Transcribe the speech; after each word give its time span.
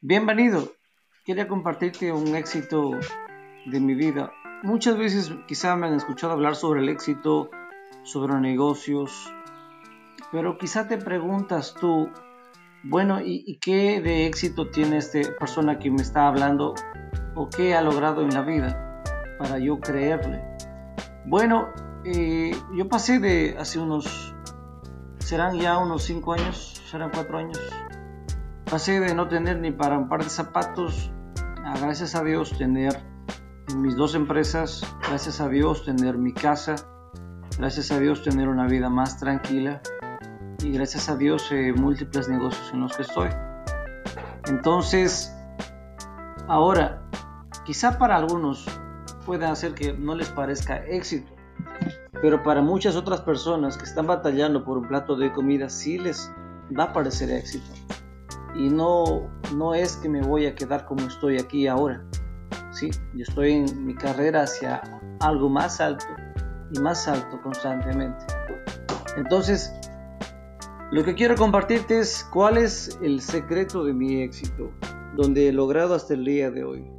Bienvenido. 0.00 0.70
Quería 1.24 1.48
compartirte 1.48 2.12
un 2.12 2.36
éxito 2.36 2.92
de 3.66 3.80
mi 3.80 3.96
vida. 3.96 4.30
Muchas 4.62 4.96
veces 4.96 5.32
quizá 5.48 5.74
me 5.74 5.88
han 5.88 5.94
escuchado 5.94 6.34
hablar 6.34 6.54
sobre 6.54 6.82
el 6.82 6.88
éxito, 6.88 7.50
sobre 8.04 8.40
negocios, 8.40 9.10
pero 10.30 10.56
quizá 10.56 10.86
te 10.86 10.98
preguntas 10.98 11.74
tú, 11.80 12.10
bueno, 12.84 13.20
¿y, 13.20 13.58
qué 13.58 14.00
de 14.00 14.26
éxito 14.26 14.70
tiene 14.70 14.98
esta 14.98 15.18
persona 15.36 15.80
que 15.80 15.90
me 15.90 16.00
está 16.00 16.28
hablando 16.28 16.74
o 17.34 17.48
qué 17.50 17.74
ha 17.74 17.82
logrado 17.82 18.22
en 18.22 18.32
la 18.32 18.42
vida 18.42 19.02
para 19.36 19.58
yo 19.58 19.80
creerle? 19.80 20.44
Bueno, 21.26 21.70
eh, 22.04 22.52
yo 22.76 22.88
pasé 22.88 23.18
de 23.18 23.56
hace 23.58 23.80
unos, 23.80 24.32
serán 25.18 25.58
ya 25.58 25.76
unos 25.76 26.04
cinco 26.04 26.34
años, 26.34 26.80
serán 26.88 27.10
cuatro 27.12 27.38
años, 27.38 27.58
Pasé 28.70 29.00
de 29.00 29.14
no 29.14 29.28
tener 29.28 29.58
ni 29.60 29.70
para 29.70 29.96
un 29.96 30.10
par 30.10 30.22
de 30.22 30.28
zapatos 30.28 31.10
a 31.64 31.78
gracias 31.78 32.14
a 32.14 32.22
Dios 32.22 32.52
tener 32.58 33.02
mis 33.74 33.96
dos 33.96 34.14
empresas, 34.14 34.82
gracias 35.08 35.40
a 35.40 35.48
Dios 35.48 35.86
tener 35.86 36.18
mi 36.18 36.34
casa, 36.34 36.74
gracias 37.56 37.90
a 37.90 37.98
Dios 37.98 38.22
tener 38.22 38.46
una 38.46 38.66
vida 38.66 38.90
más 38.90 39.18
tranquila 39.18 39.80
y 40.62 40.72
gracias 40.72 41.08
a 41.08 41.16
Dios 41.16 41.50
eh, 41.50 41.72
múltiples 41.72 42.28
negocios 42.28 42.70
en 42.74 42.80
los 42.80 42.94
que 42.94 43.04
estoy. 43.04 43.30
Entonces, 44.48 45.34
ahora, 46.46 47.08
quizá 47.64 47.98
para 47.98 48.16
algunos 48.16 48.66
pueda 49.24 49.50
hacer 49.50 49.72
que 49.72 49.94
no 49.94 50.14
les 50.14 50.28
parezca 50.28 50.84
éxito, 50.84 51.34
pero 52.20 52.42
para 52.42 52.60
muchas 52.60 52.96
otras 52.96 53.22
personas 53.22 53.78
que 53.78 53.84
están 53.84 54.06
batallando 54.06 54.62
por 54.62 54.76
un 54.76 54.86
plato 54.86 55.16
de 55.16 55.32
comida 55.32 55.70
sí 55.70 55.96
les 55.98 56.30
va 56.78 56.84
a 56.84 56.92
parecer 56.92 57.30
éxito 57.30 57.77
y 58.54 58.68
no, 58.68 59.28
no 59.54 59.74
es 59.74 59.96
que 59.96 60.08
me 60.08 60.22
voy 60.22 60.46
a 60.46 60.54
quedar 60.54 60.84
como 60.86 61.06
estoy 61.06 61.38
aquí 61.38 61.66
ahora. 61.66 62.04
Sí, 62.70 62.90
yo 63.14 63.24
estoy 63.26 63.52
en 63.52 63.84
mi 63.84 63.94
carrera 63.94 64.42
hacia 64.42 64.82
algo 65.20 65.48
más 65.48 65.80
alto 65.80 66.06
y 66.72 66.80
más 66.80 67.08
alto 67.08 67.40
constantemente. 67.42 68.24
Entonces, 69.16 69.72
lo 70.90 71.04
que 71.04 71.14
quiero 71.14 71.34
compartirte 71.34 71.98
es 71.98 72.24
cuál 72.32 72.56
es 72.56 72.98
el 73.02 73.20
secreto 73.20 73.84
de 73.84 73.92
mi 73.92 74.22
éxito, 74.22 74.70
donde 75.16 75.48
he 75.48 75.52
logrado 75.52 75.94
hasta 75.94 76.14
el 76.14 76.24
día 76.24 76.50
de 76.50 76.64
hoy. 76.64 76.90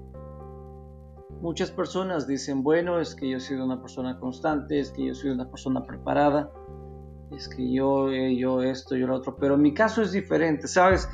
Muchas 1.42 1.72
personas 1.72 2.28
dicen, 2.28 2.62
bueno, 2.64 3.00
es 3.00 3.16
que 3.16 3.30
yo 3.30 3.38
he 3.38 3.40
sido 3.40 3.66
una 3.66 3.82
persona 3.82 4.20
constante, 4.20 4.80
es 4.80 4.92
que 4.92 5.08
yo 5.08 5.16
soy 5.16 5.30
una 5.30 5.50
persona 5.50 5.84
preparada, 5.84 6.52
es 7.32 7.48
que 7.48 7.72
yo, 7.72 8.10
eh, 8.10 8.36
yo 8.36 8.62
esto, 8.62 8.96
yo 8.96 9.08
lo 9.08 9.16
otro, 9.16 9.36
pero 9.38 9.58
mi 9.58 9.74
caso 9.74 10.02
es 10.02 10.12
diferente, 10.12 10.68
¿sabes? 10.68 11.08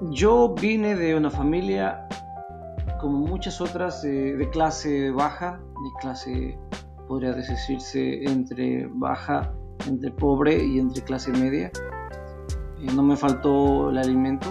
Yo 0.00 0.54
vine 0.60 0.96
de 0.96 1.14
una 1.14 1.30
familia, 1.30 2.06
como 3.00 3.18
muchas 3.18 3.60
otras, 3.60 4.02
de 4.02 4.48
clase 4.52 5.10
baja, 5.10 5.60
de 5.60 5.90
clase, 6.00 6.58
podría 7.06 7.32
decirse, 7.32 8.24
entre 8.24 8.88
baja, 8.90 9.52
entre 9.86 10.10
pobre 10.10 10.64
y 10.64 10.78
entre 10.78 11.02
clase 11.02 11.30
media. 11.30 11.70
Eh, 12.80 12.86
no 12.94 13.02
me 13.02 13.16
faltó 13.16 13.90
el 13.90 13.98
alimento, 13.98 14.48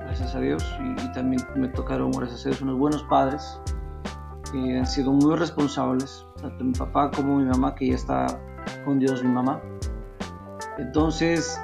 gracias 0.00 0.34
a 0.34 0.40
Dios, 0.40 0.64
y, 0.80 1.12
también 1.12 1.42
me 1.56 1.68
tocaron, 1.68 2.10
gracias 2.12 2.46
a 2.46 2.48
Dios, 2.48 2.62
unos 2.62 2.78
buenos 2.78 3.02
padres 3.04 3.60
que 4.50 4.78
han 4.78 4.86
sido 4.86 5.12
muy 5.12 5.36
responsables, 5.36 6.24
tanto 6.40 6.64
mi 6.64 6.72
papá 6.72 7.10
como 7.10 7.36
mi 7.36 7.44
mamá, 7.44 7.74
que 7.74 7.88
ya 7.88 7.94
está 7.96 8.26
con 8.84 8.98
Dios, 8.98 9.22
mi 9.22 9.30
mamá. 9.30 9.60
Entonces, 10.78 11.58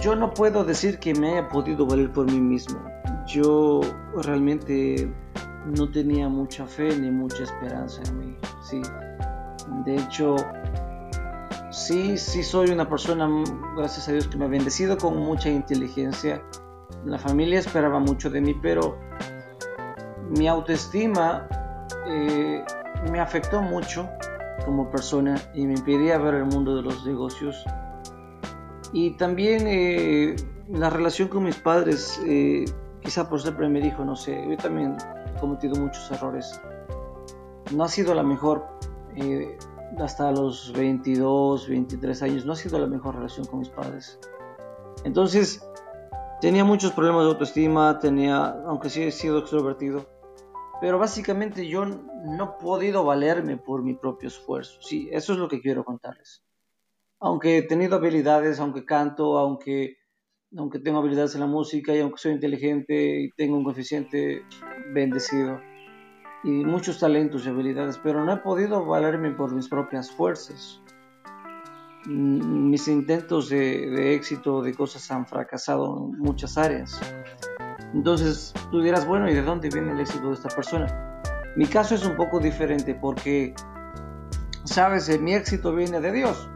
yo 0.00 0.14
no 0.14 0.32
puedo 0.32 0.64
decir 0.64 0.98
que 0.98 1.14
me 1.14 1.32
haya 1.32 1.48
podido 1.48 1.86
valer 1.86 2.12
por 2.12 2.26
mí 2.26 2.40
mismo. 2.40 2.80
Yo 3.26 3.80
realmente 4.22 5.12
no 5.76 5.90
tenía 5.90 6.28
mucha 6.28 6.66
fe 6.66 6.96
ni 6.96 7.10
mucha 7.10 7.44
esperanza 7.44 8.02
en 8.08 8.18
mí. 8.18 8.36
Sí. 8.62 8.80
De 9.84 9.96
hecho, 9.96 10.36
sí, 11.70 12.16
sí 12.16 12.42
soy 12.42 12.70
una 12.70 12.88
persona, 12.88 13.28
gracias 13.76 14.08
a 14.08 14.12
Dios, 14.12 14.28
que 14.28 14.36
me 14.36 14.46
ha 14.46 14.48
bendecido 14.48 14.96
con 14.96 15.16
mucha 15.18 15.48
inteligencia. 15.48 16.42
La 17.04 17.18
familia 17.18 17.58
esperaba 17.58 17.98
mucho 17.98 18.30
de 18.30 18.40
mí, 18.40 18.54
pero 18.54 18.98
mi 20.30 20.48
autoestima 20.48 21.48
eh, 22.06 22.64
me 23.10 23.20
afectó 23.20 23.62
mucho 23.62 24.08
como 24.64 24.90
persona 24.90 25.40
y 25.54 25.66
me 25.66 25.74
impedía 25.74 26.18
ver 26.18 26.34
el 26.34 26.44
mundo 26.44 26.76
de 26.76 26.82
los 26.82 27.06
negocios 27.06 27.64
y 28.92 29.16
también 29.16 29.66
eh, 29.66 30.36
la 30.68 30.90
relación 30.90 31.28
con 31.28 31.44
mis 31.44 31.56
padres, 31.56 32.20
eh, 32.26 32.64
quizá 33.00 33.28
por 33.28 33.40
siempre 33.40 33.68
me 33.68 33.80
dijo, 33.80 34.04
no 34.04 34.16
sé, 34.16 34.44
yo 34.48 34.56
también 34.56 34.96
he 35.26 35.40
cometido 35.40 35.78
muchos 35.80 36.10
errores. 36.10 36.60
No 37.74 37.84
ha 37.84 37.88
sido 37.88 38.14
la 38.14 38.22
mejor, 38.22 38.66
eh, 39.16 39.58
hasta 39.98 40.30
los 40.32 40.72
22, 40.72 41.68
23 41.68 42.22
años, 42.22 42.46
no 42.46 42.52
ha 42.52 42.56
sido 42.56 42.78
la 42.78 42.86
mejor 42.86 43.16
relación 43.16 43.46
con 43.46 43.60
mis 43.60 43.68
padres. 43.68 44.18
Entonces, 45.04 45.62
tenía 46.40 46.64
muchos 46.64 46.92
problemas 46.92 47.24
de 47.24 47.30
autoestima, 47.30 47.98
tenía, 47.98 48.46
aunque 48.66 48.88
sí 48.88 49.02
he 49.02 49.10
sido 49.10 49.38
extrovertido, 49.38 50.06
pero 50.80 50.98
básicamente 50.98 51.66
yo 51.68 51.84
no 51.84 52.44
he 52.44 52.62
podido 52.62 53.04
valerme 53.04 53.58
por 53.58 53.82
mi 53.82 53.94
propio 53.94 54.28
esfuerzo. 54.28 54.80
Sí, 54.80 55.08
eso 55.12 55.34
es 55.34 55.38
lo 55.38 55.48
que 55.48 55.60
quiero 55.60 55.84
contarles 55.84 56.42
aunque 57.20 57.58
he 57.58 57.62
tenido 57.62 57.96
habilidades, 57.96 58.60
aunque 58.60 58.84
canto, 58.84 59.38
aunque, 59.38 59.96
aunque 60.56 60.78
tengo 60.78 60.98
habilidades 60.98 61.34
en 61.34 61.40
la 61.40 61.46
música 61.46 61.94
y 61.94 62.00
aunque 62.00 62.18
soy 62.18 62.32
inteligente 62.32 63.20
y 63.22 63.30
tengo 63.32 63.56
un 63.56 63.64
coeficiente 63.64 64.42
bendecido 64.92 65.60
y 66.44 66.50
muchos 66.50 67.00
talentos 67.00 67.44
y 67.44 67.48
habilidades, 67.48 67.98
pero 67.98 68.24
no 68.24 68.32
he 68.32 68.36
podido 68.38 68.86
valerme 68.86 69.32
por 69.32 69.52
mis 69.52 69.68
propias 69.68 70.10
fuerzas. 70.10 70.80
Mis 72.06 72.86
intentos 72.86 73.48
de, 73.48 73.90
de 73.90 74.14
éxito, 74.14 74.62
de 74.62 74.72
cosas 74.72 75.10
han 75.10 75.26
fracasado 75.26 76.10
en 76.12 76.18
muchas 76.18 76.56
áreas. 76.56 76.98
Entonces 77.92 78.54
tú 78.70 78.80
dirás, 78.80 79.06
bueno, 79.06 79.28
¿y 79.28 79.34
de 79.34 79.42
dónde 79.42 79.68
viene 79.68 79.92
el 79.92 80.00
éxito 80.00 80.28
de 80.28 80.34
esta 80.34 80.48
persona? 80.48 81.20
Mi 81.56 81.66
caso 81.66 81.96
es 81.96 82.06
un 82.06 82.14
poco 82.14 82.38
diferente 82.38 82.94
porque, 82.94 83.52
sabes, 84.64 85.20
mi 85.20 85.34
éxito 85.34 85.74
viene 85.74 86.00
de 86.00 86.12
Dios 86.12 86.48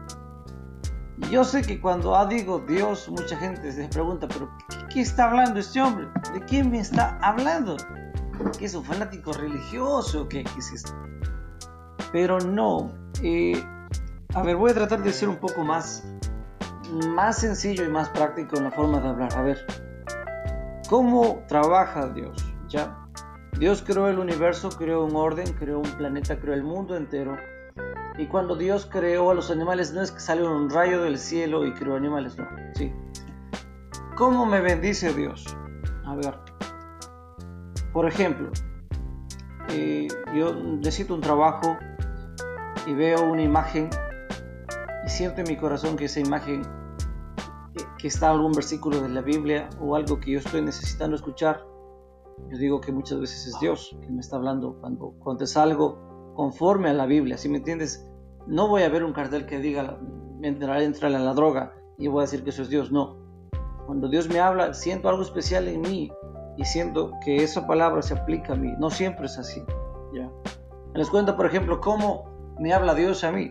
yo 1.33 1.45
sé 1.45 1.63
que 1.63 1.81
cuando 1.81 2.27
digo 2.27 2.59
Dios, 2.59 3.09
mucha 3.09 3.35
gente 3.39 3.73
se 3.73 3.89
pregunta, 3.89 4.29
pero 4.29 4.51
¿qué, 4.93 5.01
está 5.01 5.31
hablando 5.31 5.61
este 5.61 5.81
hombre? 5.81 6.07
¿De 6.35 6.45
quién 6.45 6.71
me 6.71 6.79
está 6.79 7.19
hablando? 7.23 7.79
¿Qué 8.59 8.67
es 8.67 8.75
un 8.75 8.85
fanático 8.85 9.33
religioso? 9.33 10.29
¿Qué, 10.29 10.45
qué 10.45 10.59
es 10.59 10.73
esto? 10.73 10.93
Pero 12.13 12.39
no. 12.39 12.93
Eh, 13.23 13.65
a 14.35 14.43
ver, 14.43 14.57
voy 14.57 14.73
a 14.73 14.75
tratar 14.75 15.03
de 15.03 15.11
ser 15.11 15.31
un 15.31 15.37
poco 15.37 15.65
más, 15.65 16.05
más 17.15 17.39
sencillo 17.39 17.83
y 17.83 17.89
más 17.89 18.11
práctico 18.11 18.59
en 18.59 18.65
la 18.65 18.71
forma 18.71 19.01
de 19.01 19.09
hablar. 19.09 19.35
A 19.35 19.41
ver, 19.41 19.67
¿cómo 20.91 21.43
trabaja 21.49 22.09
Dios? 22.09 22.45
¿Ya? 22.69 22.95
Dios 23.59 23.83
creó 23.83 24.07
el 24.09 24.19
universo, 24.19 24.69
creó 24.69 25.07
un 25.07 25.17
orden, 25.17 25.51
creó 25.55 25.79
un 25.79 25.91
planeta, 25.93 26.39
creó 26.39 26.53
el 26.53 26.63
mundo 26.63 26.95
entero 26.95 27.39
y 28.19 28.27
cuando 28.27 28.57
Dios 28.57 28.87
creó 28.91 29.31
a 29.31 29.35
los 29.35 29.51
animales, 29.51 29.93
no 29.93 30.03
es 30.03 30.11
que 30.11 30.21
salió 30.21 30.51
un 30.55 30.69
rayo 30.69 31.03
del 31.03 31.19
cielo 31.19 31.67
y 31.67 31.73
creó 31.73 31.97
animales, 31.97 32.37
no. 32.37 32.47
Sí. 32.75 32.93
¿Cómo 34.17 34.45
me 34.45 34.61
bendice 34.61 35.15
Dios? 35.15 35.47
A 36.05 36.15
ver. 36.17 36.39
Por 37.93 38.07
ejemplo, 38.07 38.51
eh, 39.71 40.09
yo 40.35 40.55
necesito 40.55 41.15
un 41.15 41.21
trabajo 41.21 41.79
y 42.87 42.93
veo 42.93 43.25
una 43.25 43.43
imagen 43.43 43.89
y 45.07 45.09
siento 45.09 45.41
en 45.41 45.49
mi 45.49 45.57
corazón 45.57 45.97
que 45.97 46.05
esa 46.05 46.21
imagen, 46.21 46.63
que, 47.99 48.07
está 48.07 48.31
algún 48.31 48.53
versículo 48.53 49.01
de 49.01 49.09
la 49.09 49.23
Biblia 49.23 49.71
o 49.81 49.97
algo 49.97 50.21
que 50.21 50.33
yo 50.33 50.39
estoy 50.39 50.61
necesitando 50.61 51.17
escuchar, 51.17 51.65
yo 52.51 52.59
digo 52.59 52.81
que 52.81 52.93
muchas 52.93 53.21
veces 53.21 53.47
es 53.47 53.61
Dios 53.61 53.97
que 54.01 54.11
me 54.11 54.21
está 54.21 54.37
hablando 54.37 54.77
cuando, 54.81 55.15
cuando 55.19 55.45
es 55.45 55.57
algo 55.57 56.12
conforme 56.35 56.91
a 56.91 56.93
la 56.93 57.07
Biblia, 57.07 57.37
¿sí 57.37 57.49
me 57.49 57.59
entiendes? 57.59 58.09
No 58.47 58.69
voy 58.69 58.83
a 58.83 58.89
ver 58.89 59.05
un 59.05 59.13
cartel 59.13 59.47
que 59.47 59.59
diga, 59.59 59.99
entra, 60.43 60.83
entra 60.83 61.09
en 61.09 61.25
la 61.25 61.35
droga 61.35 61.75
y 61.99 62.09
voy 62.09 62.21
a 62.21 62.23
decir 62.23 62.43
que 62.43 62.51
eso 62.51 62.63
es 62.63 62.69
Dios, 62.69 62.91
no. 62.91 63.19
Cuando 63.87 64.09
Dios 64.09 64.29
me 64.29 64.41
habla, 64.41 64.75
siento 64.75 65.09
algo 65.09 65.23
especial 65.23 65.69
en 65.69 65.81
mí 65.83 66.11
y 66.57 66.65
siento 66.65 67.13
que 67.25 67.43
esa 67.43 67.67
palabra 67.67 68.03
se 68.03 68.15
aplica 68.15 68.55
a 68.55 68.57
mí. 68.57 68.73
No 68.79 68.91
siempre 68.91 69.27
es 69.27 69.39
así. 69.39 69.63
¿ya? 70.15 70.31
Les 70.95 71.11
cuento, 71.11 71.37
por 71.37 71.47
ejemplo, 71.47 71.81
cómo 71.81 72.55
me 72.59 72.73
habla 72.73 72.95
Dios 72.95 73.25
a 73.25 73.33
mí. 73.33 73.51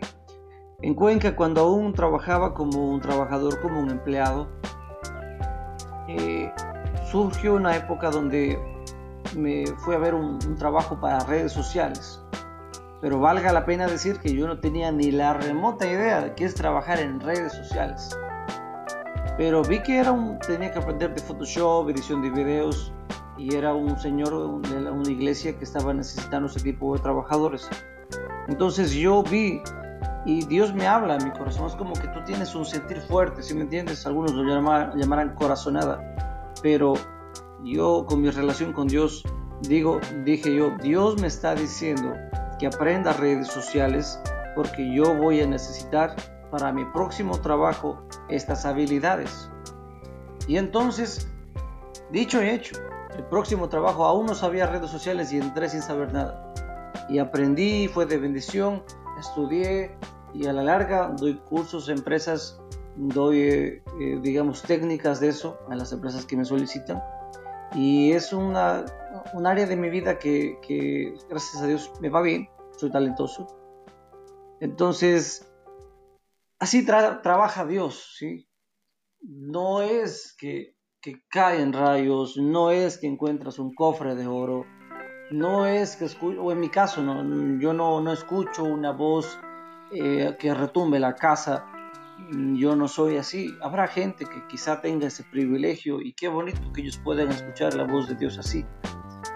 En 0.81 0.95
Cuenca, 0.95 1.35
cuando 1.35 1.61
aún 1.61 1.93
trabajaba 1.93 2.53
como 2.53 2.89
un 2.89 3.01
trabajador, 3.01 3.61
como 3.61 3.79
un 3.79 3.91
empleado, 3.91 4.47
eh, 6.07 6.51
surgió 7.11 7.55
una 7.55 7.75
época 7.75 8.09
donde 8.09 8.59
me 9.35 9.65
fui 9.77 9.95
a 9.95 9.99
ver 9.99 10.15
un 10.15 10.39
trabajo 10.57 10.99
para 10.99 11.19
redes 11.19 11.51
sociales 11.51 12.20
pero 13.01 13.19
valga 13.19 13.51
la 13.51 13.65
pena 13.65 13.87
decir 13.87 14.19
que 14.19 14.33
yo 14.33 14.47
no 14.47 14.59
tenía 14.59 14.91
ni 14.91 15.11
la 15.11 15.33
remota 15.33 15.87
idea 15.87 16.21
de 16.21 16.35
qué 16.35 16.45
es 16.45 16.53
trabajar 16.53 16.99
en 16.99 17.19
redes 17.19 17.53
sociales. 17.53 18.15
pero 19.37 19.63
vi 19.63 19.81
que 19.81 19.97
era 19.97 20.11
un, 20.11 20.37
tenía 20.39 20.71
que 20.71 20.79
aprender 20.79 21.13
de 21.15 21.21
Photoshop, 21.21 21.89
edición 21.89 22.21
de 22.21 22.29
videos, 22.29 22.93
y 23.37 23.55
era 23.55 23.73
un 23.73 23.99
señor 23.99 24.61
de 24.61 24.91
una 24.91 25.09
iglesia 25.09 25.57
que 25.57 25.63
estaba 25.63 25.93
necesitando 25.93 26.47
ese 26.47 26.59
tipo 26.59 26.95
de 26.95 27.01
trabajadores. 27.01 27.67
Entonces 28.47 28.91
yo 28.91 29.23
vi 29.23 29.61
y 30.25 30.45
Dios 30.45 30.73
me 30.75 30.85
habla 30.85 31.17
mi 31.17 31.31
corazón. 31.31 31.65
Es 31.65 31.75
como 31.75 31.93
que 31.93 32.07
tú 32.09 32.19
tienes 32.25 32.53
un 32.53 32.65
sentir 32.65 33.01
fuerte, 33.01 33.41
si 33.41 33.55
me 33.55 33.61
entiendes? 33.61 34.05
Algunos 34.05 34.33
lo 34.33 34.43
llamarán 34.95 35.33
corazonada, 35.33 36.53
pero 36.61 36.93
yo 37.63 38.05
con 38.07 38.21
mi 38.21 38.29
relación 38.29 38.73
con 38.73 38.87
Dios 38.87 39.23
digo, 39.61 39.99
dije 40.23 40.55
yo, 40.55 40.71
Dios 40.81 41.19
me 41.19 41.27
está 41.27 41.55
diciendo 41.55 42.13
que 42.61 42.67
aprenda 42.67 43.11
redes 43.13 43.47
sociales 43.47 44.21
porque 44.55 44.93
yo 44.93 45.15
voy 45.15 45.41
a 45.41 45.47
necesitar 45.47 46.15
para 46.51 46.71
mi 46.71 46.85
próximo 46.85 47.41
trabajo 47.41 47.99
estas 48.29 48.67
habilidades. 48.67 49.49
Y 50.47 50.57
entonces, 50.57 51.27
dicho 52.11 52.43
y 52.43 52.49
hecho, 52.49 52.75
el 53.17 53.23
próximo 53.25 53.67
trabajo 53.67 54.05
aún 54.05 54.27
no 54.27 54.35
sabía 54.35 54.67
redes 54.67 54.91
sociales 54.91 55.33
y 55.33 55.37
entré 55.39 55.69
sin 55.69 55.81
saber 55.81 56.13
nada. 56.13 56.53
Y 57.09 57.17
aprendí, 57.17 57.87
fue 57.87 58.05
de 58.05 58.19
bendición, 58.19 58.83
estudié 59.19 59.97
y 60.35 60.45
a 60.45 60.53
la 60.53 60.61
larga 60.61 61.15
doy 61.17 61.39
cursos 61.39 61.89
a 61.89 61.93
empresas, 61.93 62.61
doy, 62.95 63.41
eh, 63.41 63.81
digamos, 64.21 64.61
técnicas 64.61 65.19
de 65.19 65.29
eso 65.29 65.57
a 65.67 65.75
las 65.75 65.91
empresas 65.93 66.27
que 66.27 66.37
me 66.37 66.45
solicitan. 66.45 67.01
Y 67.73 68.11
es 68.11 68.33
una, 68.33 68.85
un 69.33 69.47
área 69.47 69.65
de 69.65 69.75
mi 69.75 69.89
vida 69.89 70.19
que, 70.19 71.15
gracias 71.29 71.61
a 71.61 71.67
Dios, 71.67 71.91
me 72.01 72.09
va 72.09 72.21
bien, 72.21 72.49
soy 72.77 72.91
talentoso. 72.91 73.47
Entonces, 74.59 75.51
así 76.59 76.85
trabaja 76.85 77.65
Dios, 77.65 78.15
¿sí? 78.17 78.47
No 79.21 79.81
es 79.81 80.35
que, 80.37 80.75
que 80.99 81.23
caen 81.29 81.73
rayos, 81.73 82.37
no 82.37 82.71
es 82.71 82.97
que 82.97 83.07
encuentras 83.07 83.57
un 83.57 83.73
cofre 83.73 84.15
de 84.15 84.27
oro, 84.27 84.65
no 85.31 85.65
es 85.65 85.95
que 85.95 86.05
escucho, 86.05 86.43
o 86.43 86.51
en 86.51 86.59
mi 86.59 86.69
caso, 86.69 87.01
no, 87.01 87.59
yo 87.59 87.71
no, 87.73 88.01
no 88.01 88.11
escucho 88.11 88.63
una 88.63 88.91
voz 88.91 89.39
eh, 89.93 90.35
que 90.37 90.53
retumbe 90.53 90.99
la 90.99 91.15
casa, 91.15 91.65
yo 92.29 92.75
no 92.75 92.87
soy 92.87 93.17
así. 93.17 93.57
Habrá 93.61 93.87
gente 93.87 94.25
que 94.25 94.47
quizá 94.47 94.81
tenga 94.81 95.07
ese 95.07 95.23
privilegio 95.23 96.01
y 96.01 96.13
qué 96.13 96.27
bonito 96.27 96.71
que 96.73 96.81
ellos 96.81 96.99
puedan 97.03 97.29
escuchar 97.29 97.73
la 97.73 97.83
voz 97.83 98.07
de 98.07 98.15
Dios 98.15 98.37
así. 98.37 98.65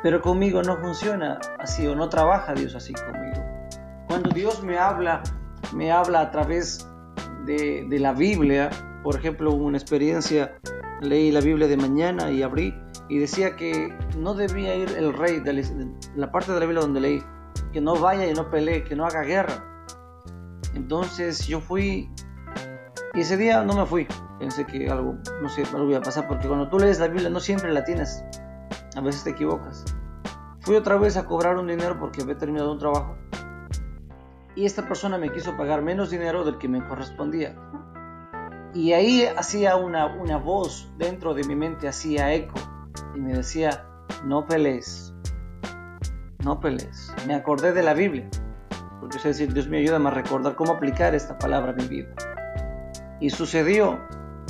Pero 0.03 0.21
conmigo 0.21 0.61
no 0.61 0.77
funciona 0.77 1.39
así 1.59 1.85
o 1.87 1.95
no 1.95 2.09
trabaja 2.09 2.53
Dios 2.53 2.75
así 2.75 2.93
conmigo. 2.93 3.43
Cuando 4.07 4.29
Dios 4.29 4.63
me 4.63 4.77
habla, 4.77 5.23
me 5.73 5.91
habla 5.91 6.21
a 6.21 6.31
través 6.31 6.87
de, 7.45 7.85
de 7.89 7.99
la 7.99 8.13
Biblia. 8.13 8.69
Por 9.03 9.15
ejemplo, 9.15 9.53
una 9.53 9.77
experiencia, 9.77 10.57
leí 11.01 11.31
la 11.31 11.41
Biblia 11.41 11.67
de 11.67 11.77
mañana 11.77 12.31
y 12.31 12.43
abrí 12.43 12.73
y 13.09 13.19
decía 13.19 13.55
que 13.55 13.95
no 14.17 14.33
debía 14.33 14.75
ir 14.75 14.89
el 14.97 15.13
rey, 15.13 15.39
de 15.39 15.93
la 16.15 16.31
parte 16.31 16.51
de 16.53 16.59
la 16.59 16.65
Biblia 16.65 16.81
donde 16.81 17.01
leí, 17.01 17.23
que 17.71 17.81
no 17.81 17.95
vaya 17.95 18.27
y 18.27 18.33
no 18.33 18.49
pelee, 18.49 18.83
que 18.83 18.95
no 18.95 19.05
haga 19.05 19.21
guerra. 19.21 19.63
Entonces 20.73 21.47
yo 21.47 21.61
fui 21.61 22.09
y 23.15 23.21
ese 23.21 23.37
día 23.37 23.63
no 23.63 23.73
me 23.73 23.85
fui. 23.85 24.07
Pensé 24.39 24.65
que 24.65 24.89
algo, 24.89 25.15
no 25.41 25.49
sé, 25.49 25.63
algo 25.73 25.89
iba 25.89 25.99
a 25.99 26.01
pasar 26.01 26.27
porque 26.27 26.47
cuando 26.47 26.67
tú 26.67 26.79
lees 26.79 26.99
la 26.99 27.07
Biblia 27.07 27.29
no 27.29 27.39
siempre 27.39 27.71
la 27.71 27.83
tienes. 27.83 28.23
A 28.95 29.01
veces 29.01 29.23
te 29.23 29.29
equivocas. 29.29 29.85
Fui 30.59 30.75
otra 30.75 30.97
vez 30.97 31.15
a 31.15 31.25
cobrar 31.25 31.57
un 31.57 31.67
dinero 31.67 31.97
porque 31.97 32.21
había 32.21 32.37
terminado 32.37 32.71
un 32.71 32.79
trabajo. 32.79 33.15
Y 34.55 34.65
esta 34.65 34.87
persona 34.87 35.17
me 35.17 35.31
quiso 35.31 35.55
pagar 35.55 35.81
menos 35.81 36.09
dinero 36.09 36.43
del 36.43 36.57
que 36.57 36.67
me 36.67 36.85
correspondía. 36.85 37.55
Y 38.73 38.91
ahí 38.91 39.25
hacía 39.25 39.77
una, 39.77 40.07
una 40.07 40.37
voz 40.37 40.91
dentro 40.97 41.33
de 41.33 41.45
mi 41.45 41.55
mente, 41.55 41.87
hacía 41.87 42.33
eco 42.33 42.55
y 43.15 43.21
me 43.21 43.33
decía, 43.33 43.85
no 44.25 44.45
pelees, 44.45 45.13
no 46.43 46.59
pelees. 46.59 47.13
Me 47.25 47.35
acordé 47.35 47.71
de 47.71 47.83
la 47.83 47.93
Biblia, 47.93 48.29
porque 48.99 49.17
es 49.17 49.23
decir, 49.23 49.53
Dios 49.53 49.69
me 49.69 49.77
ayuda 49.77 49.97
a 49.97 50.11
recordar 50.11 50.55
cómo 50.55 50.73
aplicar 50.73 51.15
esta 51.15 51.37
palabra 51.37 51.71
a 51.71 51.75
mi 51.75 51.87
vida. 51.87 52.13
Y 53.19 53.29
sucedió 53.29 53.99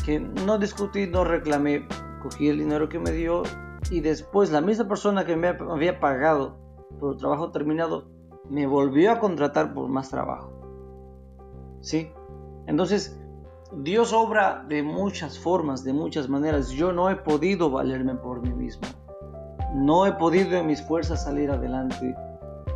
que 0.05 0.19
no 0.19 0.57
discutí, 0.57 1.07
no 1.07 1.23
reclamé, 1.23 1.87
cogí 2.21 2.49
el 2.49 2.59
dinero 2.59 2.89
que 2.89 2.99
me 2.99 3.11
dio 3.11 3.43
y 3.89 4.01
después 4.01 4.51
la 4.51 4.61
misma 4.61 4.87
persona 4.87 5.25
que 5.25 5.35
me 5.35 5.49
había 5.49 5.99
pagado 5.99 6.57
por 6.99 7.13
el 7.13 7.19
trabajo 7.19 7.51
terminado 7.51 8.07
me 8.49 8.67
volvió 8.67 9.11
a 9.11 9.19
contratar 9.19 9.73
por 9.73 9.89
más 9.89 10.09
trabajo. 10.09 10.51
¿Sí? 11.81 12.11
Entonces, 12.67 13.19
Dios 13.77 14.13
obra 14.13 14.65
de 14.67 14.83
muchas 14.83 15.37
formas, 15.37 15.83
de 15.83 15.93
muchas 15.93 16.29
maneras. 16.29 16.69
Yo 16.69 16.91
no 16.91 17.09
he 17.09 17.15
podido 17.15 17.69
valerme 17.69 18.15
por 18.15 18.41
mí 18.41 18.53
mismo. 18.53 18.87
No 19.73 20.05
he 20.05 20.13
podido 20.13 20.57
en 20.57 20.67
mis 20.67 20.81
fuerzas 20.81 21.23
salir 21.23 21.51
adelante. 21.51 22.15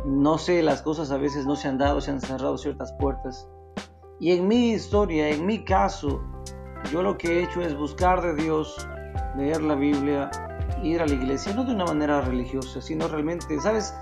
No 0.04 0.38
sé, 0.38 0.62
las 0.62 0.82
cosas 0.82 1.10
a 1.10 1.16
veces 1.16 1.46
no 1.46 1.56
se 1.56 1.68
han 1.68 1.78
dado, 1.78 2.00
se 2.00 2.10
han 2.10 2.20
cerrado 2.20 2.58
ciertas 2.58 2.92
puertas. 2.94 3.48
Y 4.20 4.32
en 4.32 4.46
mi 4.46 4.72
historia, 4.72 5.30
en 5.30 5.46
mi 5.46 5.64
caso, 5.64 6.22
yo 6.92 7.02
lo 7.02 7.16
que 7.16 7.38
he 7.38 7.42
hecho 7.44 7.62
es 7.62 7.74
buscar 7.74 8.20
de 8.20 8.34
Dios, 8.34 8.86
leer 9.34 9.62
la 9.62 9.74
Biblia, 9.74 10.30
ir 10.82 11.00
a 11.00 11.06
la 11.06 11.14
iglesia, 11.14 11.54
no 11.54 11.64
de 11.64 11.74
una 11.74 11.86
manera 11.86 12.20
religiosa, 12.20 12.82
sino 12.82 13.08
realmente, 13.08 13.58
¿sabes? 13.60 13.94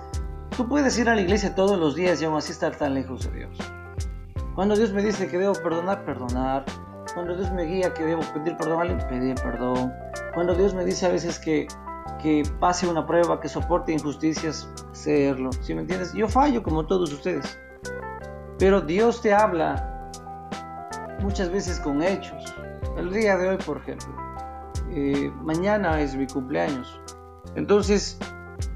Tú 0.57 0.69
puedes 0.69 0.99
ir 0.99 1.09
a 1.09 1.15
la 1.15 1.21
iglesia 1.21 1.55
todos 1.55 1.79
los 1.79 1.95
días 1.95 2.21
y 2.21 2.25
aún 2.25 2.37
así 2.37 2.51
estar 2.51 2.75
tan 2.75 2.95
lejos 2.95 3.31
de 3.31 3.39
Dios. 3.39 3.59
Cuando 4.57 4.75
Dios 4.75 4.93
me 4.93 5.05
dice 5.05 5.29
que 5.29 5.39
debo 5.39 5.53
perdonar, 5.53 6.05
perdonar. 6.05 6.65
Cuando 7.15 7.37
Dios 7.37 7.53
me 7.53 7.63
guía 7.63 7.95
que 7.95 8.03
debo 8.03 8.23
pedir 8.35 8.57
perdón 8.57 8.99
pedir 9.09 9.37
perdón. 9.37 9.93
Cuando 10.35 10.53
Dios 10.55 10.75
me 10.75 10.85
dice 10.85 11.07
a 11.07 11.11
veces 11.11 11.39
que, 11.39 11.69
que 12.21 12.43
pase 12.59 12.89
una 12.89 13.07
prueba, 13.07 13.41
que 13.41 13.49
soporte 13.49 13.93
injusticias, 13.93 14.69
hacerlo. 14.91 15.51
¿Sí 15.63 15.75
me 15.75 15.83
entiendes? 15.83 16.13
Yo 16.13 16.27
fallo 16.27 16.65
como 16.65 16.87
todos 16.87 17.13
ustedes. 17.13 17.57
Pero 18.59 18.81
Dios 18.81 19.23
te 19.23 19.33
habla 19.33 19.98
muchas 21.21 21.51
veces 21.51 21.81
con 21.81 22.03
hechos. 22.03 22.55
El 22.97 23.13
día 23.13 23.37
de 23.37 23.49
hoy, 23.49 23.57
por 23.59 23.79
ejemplo. 23.79 24.15
Eh, 24.91 25.31
mañana 25.43 26.01
es 26.01 26.17
mi 26.17 26.27
cumpleaños. 26.27 27.01
Entonces, 27.55 28.19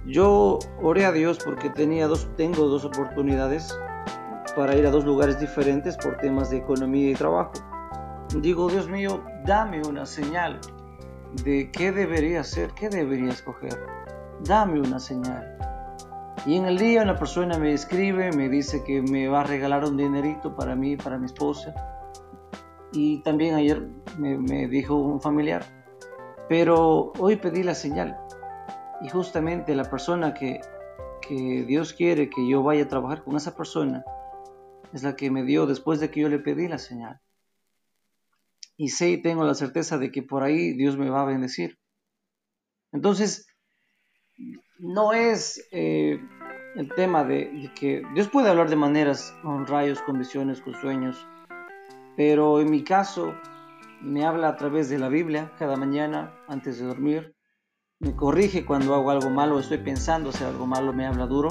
yo 0.06 0.59
oré 0.81 1.06
a 1.06 1.12
Dios 1.12 1.39
porque 1.44 1.71
tenía 1.71 2.06
dos, 2.06 2.29
tengo 2.37 2.67
dos 2.67 2.85
oportunidades 2.85 3.77
para 4.56 4.77
ir 4.77 4.87
a 4.87 4.91
dos 4.91 5.05
lugares 5.05 5.41
diferentes 5.41 5.97
por 5.97 6.19
temas 6.19 6.50
de 6.50 6.59
economía 6.59 7.11
y 7.11 7.15
trabajo. 7.15 7.53
Digo, 8.37 8.69
Dios 8.69 8.89
mío, 8.89 9.23
dame 9.44 9.83
una 9.87 10.06
señal 10.06 10.61
de 11.44 11.71
qué 11.71 11.93
debería 11.93 12.41
hacer, 12.41 12.70
qué 12.72 12.89
debería 12.89 13.31
escoger. 13.31 13.79
Dame 14.44 14.81
una 14.81 14.99
señal. 14.99 15.56
Y 16.44 16.56
en 16.56 16.65
el 16.65 16.79
día 16.79 17.03
una 17.03 17.17
persona 17.17 17.58
me 17.58 17.72
escribe, 17.72 18.32
me 18.32 18.49
dice 18.49 18.82
que 18.82 19.01
me 19.01 19.29
va 19.29 19.41
a 19.41 19.44
regalar 19.44 19.84
un 19.84 19.96
dinerito 19.96 20.56
para 20.56 20.75
mí, 20.75 20.96
para 20.96 21.19
mi 21.19 21.27
esposa. 21.27 21.75
Y 22.93 23.22
también 23.22 23.55
ayer 23.55 23.89
me, 24.19 24.69
dijo 24.69 24.96
un 24.96 25.20
familiar. 25.20 25.65
Pero 26.49 27.13
hoy 27.19 27.37
pedí 27.37 27.63
la 27.63 27.75
señal. 27.75 28.19
Y 29.01 29.08
justamente 29.08 29.75
la 29.75 29.91
persona 29.91 30.34
que, 30.34 30.61
que 31.27 31.65
Dios 31.67 31.93
quiere 31.94 32.29
que 32.29 32.46
yo 32.46 32.63
vaya 32.63 32.84
a 32.84 32.89
trabajar 32.89 33.25
con 33.25 33.37
esa 33.37 33.56
persona, 33.56 34.05
es 34.93 35.03
la 35.03 35.17
que 35.17 35.31
me 35.31 35.43
dio 35.44 35.67
después 35.67 36.01
de 36.01 36.11
que 36.11 36.20
yo 36.20 36.29
le 36.29 36.39
pedí 36.39 36.69
la 36.69 36.79
señal. 36.79 37.20
Y 38.77 38.89
sé 38.89 39.11
y 39.11 39.22
tengo 39.22 39.44
la 39.44 39.55
certeza 39.55 39.99
de 39.99 40.11
que 40.11 40.22
por 40.22 40.43
ahí 40.43 40.72
Dios 40.75 40.96
me 40.96 41.08
va 41.08 41.22
a 41.22 41.27
bendecir. 41.27 41.79
Entonces, 42.93 43.46
no 44.79 45.13
es 45.13 45.67
eh, 45.72 46.20
el 46.75 46.93
tema 46.94 47.25
de, 47.25 47.70
que 47.75 48.03
Dios 48.15 48.29
puede 48.29 48.49
hablar 48.49 48.69
de 48.69 48.77
maneras, 48.77 49.34
con 49.43 49.67
rayos, 49.67 50.03
con 50.03 50.19
visiones, 50.19 50.61
con 50.61 50.75
sueños, 50.75 51.27
pero 52.17 52.61
en 52.61 52.71
mi 52.71 52.83
caso 52.85 53.35
me 54.01 54.25
habla 54.27 54.49
a 54.49 54.57
través 54.57 54.89
de 54.89 54.99
la 54.99 55.09
Biblia 55.09 55.53
cada 55.59 55.77
mañana 55.77 56.35
antes 56.49 56.79
de 56.79 56.87
dormir, 56.87 57.35
me 58.01 58.17
corrige 58.17 58.65
cuando 58.65 58.95
hago 58.95 59.11
algo 59.11 59.31
malo, 59.31 59.61
estoy 59.61 59.79
pensando 59.79 60.31
hacer 60.31 60.49
algo 60.49 60.67
malo, 60.67 60.93
me 60.93 61.07
habla 61.07 61.27
duro 61.27 61.49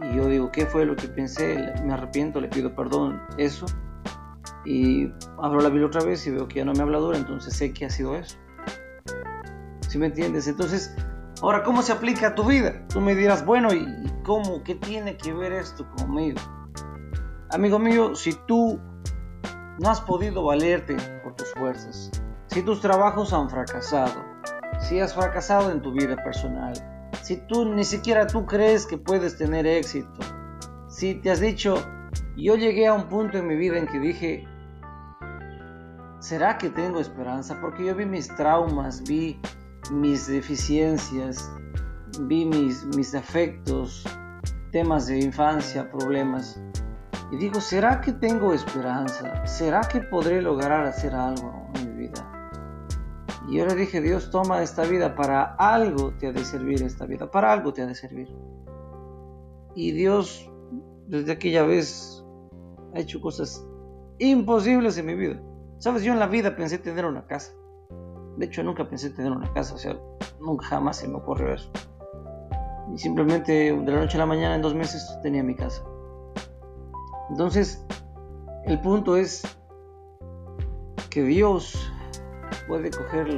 y 0.00 0.16
yo 0.16 0.26
digo, 0.26 0.52
¿qué 0.52 0.66
fue 0.66 0.84
lo 0.84 0.94
que 0.94 1.08
pensé? 1.08 1.72
Me 1.84 1.92
arrepiento, 1.92 2.40
le 2.40 2.48
pido 2.48 2.74
perdón, 2.74 3.20
eso. 3.36 3.66
Y 4.64 5.12
abro 5.42 5.60
la 5.60 5.68
Biblia 5.68 5.86
otra 5.86 6.04
vez 6.04 6.26
y 6.26 6.30
veo 6.30 6.46
que 6.46 6.56
ya 6.56 6.64
no 6.64 6.72
me 6.72 6.82
habla 6.82 6.98
duro, 6.98 7.16
entonces 7.16 7.54
sé 7.54 7.72
que 7.72 7.86
ha 7.86 7.90
sido 7.90 8.14
eso. 8.14 8.36
¿Sí 9.88 9.98
me 9.98 10.06
entiendes? 10.06 10.46
Entonces, 10.46 10.94
ahora, 11.42 11.62
¿cómo 11.62 11.82
se 11.82 11.92
aplica 11.92 12.28
a 12.28 12.34
tu 12.34 12.44
vida? 12.44 12.86
Tú 12.88 13.00
me 13.00 13.14
dirás, 13.14 13.44
bueno, 13.44 13.72
¿y 13.72 13.86
cómo? 14.24 14.62
¿Qué 14.62 14.74
tiene 14.74 15.16
que 15.16 15.32
ver 15.32 15.52
esto 15.52 15.88
conmigo? 15.96 16.38
Amigo 17.50 17.78
mío, 17.78 18.14
si 18.14 18.34
tú 18.46 18.78
no 19.78 19.90
has 19.90 20.00
podido 20.00 20.44
valerte 20.44 20.96
por 21.22 21.34
tus 21.34 21.52
fuerzas, 21.54 22.10
si 22.46 22.62
tus 22.62 22.80
trabajos 22.80 23.32
han 23.32 23.48
fracasado, 23.48 24.24
si 24.80 25.00
has 25.00 25.14
fracasado 25.14 25.70
en 25.70 25.80
tu 25.80 25.92
vida 25.92 26.16
personal, 26.16 26.72
si 27.22 27.36
tú 27.46 27.64
ni 27.74 27.84
siquiera 27.84 28.26
tú 28.26 28.46
crees 28.46 28.86
que 28.86 28.98
puedes 28.98 29.36
tener 29.36 29.66
éxito, 29.66 30.18
si 30.88 31.14
te 31.14 31.30
has 31.30 31.40
dicho, 31.40 31.76
yo 32.36 32.56
llegué 32.56 32.86
a 32.86 32.94
un 32.94 33.08
punto 33.08 33.38
en 33.38 33.46
mi 33.46 33.56
vida 33.56 33.78
en 33.78 33.86
que 33.86 33.98
dije, 33.98 34.48
¿será 36.18 36.58
que 36.58 36.70
tengo 36.70 37.00
esperanza? 37.00 37.60
Porque 37.60 37.84
yo 37.84 37.94
vi 37.94 38.06
mis 38.06 38.28
traumas, 38.28 39.02
vi 39.04 39.40
mis 39.92 40.26
deficiencias, 40.26 41.50
vi 42.20 42.44
mis, 42.44 42.84
mis 42.96 43.12
defectos, 43.12 44.04
temas 44.72 45.06
de 45.06 45.18
infancia, 45.18 45.90
problemas. 45.90 46.60
Y 47.30 47.36
digo, 47.36 47.60
¿será 47.60 48.00
que 48.00 48.12
tengo 48.12 48.54
esperanza? 48.54 49.46
¿Será 49.46 49.82
que 49.82 50.00
podré 50.00 50.40
lograr 50.40 50.86
hacer 50.86 51.14
algo 51.14 51.70
en 51.74 51.88
mi 51.88 52.06
vida? 52.06 52.38
Y 53.48 53.56
yo 53.56 53.66
le 53.66 53.74
dije, 53.74 54.00
Dios, 54.00 54.30
toma 54.30 54.62
esta 54.62 54.84
vida, 54.84 55.14
para 55.14 55.42
algo 55.56 56.12
te 56.12 56.26
ha 56.26 56.32
de 56.32 56.44
servir 56.44 56.82
esta 56.82 57.06
vida, 57.06 57.30
para 57.30 57.52
algo 57.52 57.72
te 57.72 57.82
ha 57.82 57.86
de 57.86 57.94
servir. 57.94 58.34
Y 59.74 59.92
Dios, 59.92 60.50
desde 61.06 61.32
aquella 61.32 61.64
vez, 61.64 62.24
ha 62.94 63.00
hecho 63.00 63.20
cosas 63.20 63.64
imposibles 64.18 64.96
en 64.98 65.06
mi 65.06 65.14
vida. 65.14 65.40
Sabes, 65.78 66.02
yo 66.02 66.12
en 66.12 66.18
la 66.18 66.26
vida 66.26 66.56
pensé 66.56 66.78
tener 66.78 67.04
una 67.04 67.26
casa. 67.26 67.52
De 68.36 68.46
hecho, 68.46 68.62
nunca 68.62 68.88
pensé 68.88 69.10
tener 69.10 69.32
una 69.32 69.52
casa, 69.52 69.74
o 69.74 69.78
sea, 69.78 69.98
nunca 70.40 70.66
jamás 70.66 70.96
se 70.96 71.08
me 71.08 71.16
ocurrió 71.16 71.52
eso. 71.54 71.70
Y 72.94 72.98
simplemente 72.98 73.52
de 73.72 73.92
la 73.92 74.00
noche 74.00 74.16
a 74.16 74.20
la 74.20 74.26
mañana, 74.26 74.54
en 74.54 74.62
dos 74.62 74.74
meses, 74.74 75.18
tenía 75.22 75.42
mi 75.42 75.54
casa. 75.54 75.82
Entonces, 77.30 77.84
el 78.64 78.80
punto 78.80 79.16
es 79.16 79.42
que 81.10 81.22
Dios 81.22 81.90
puede 82.66 82.90
coger 82.90 83.28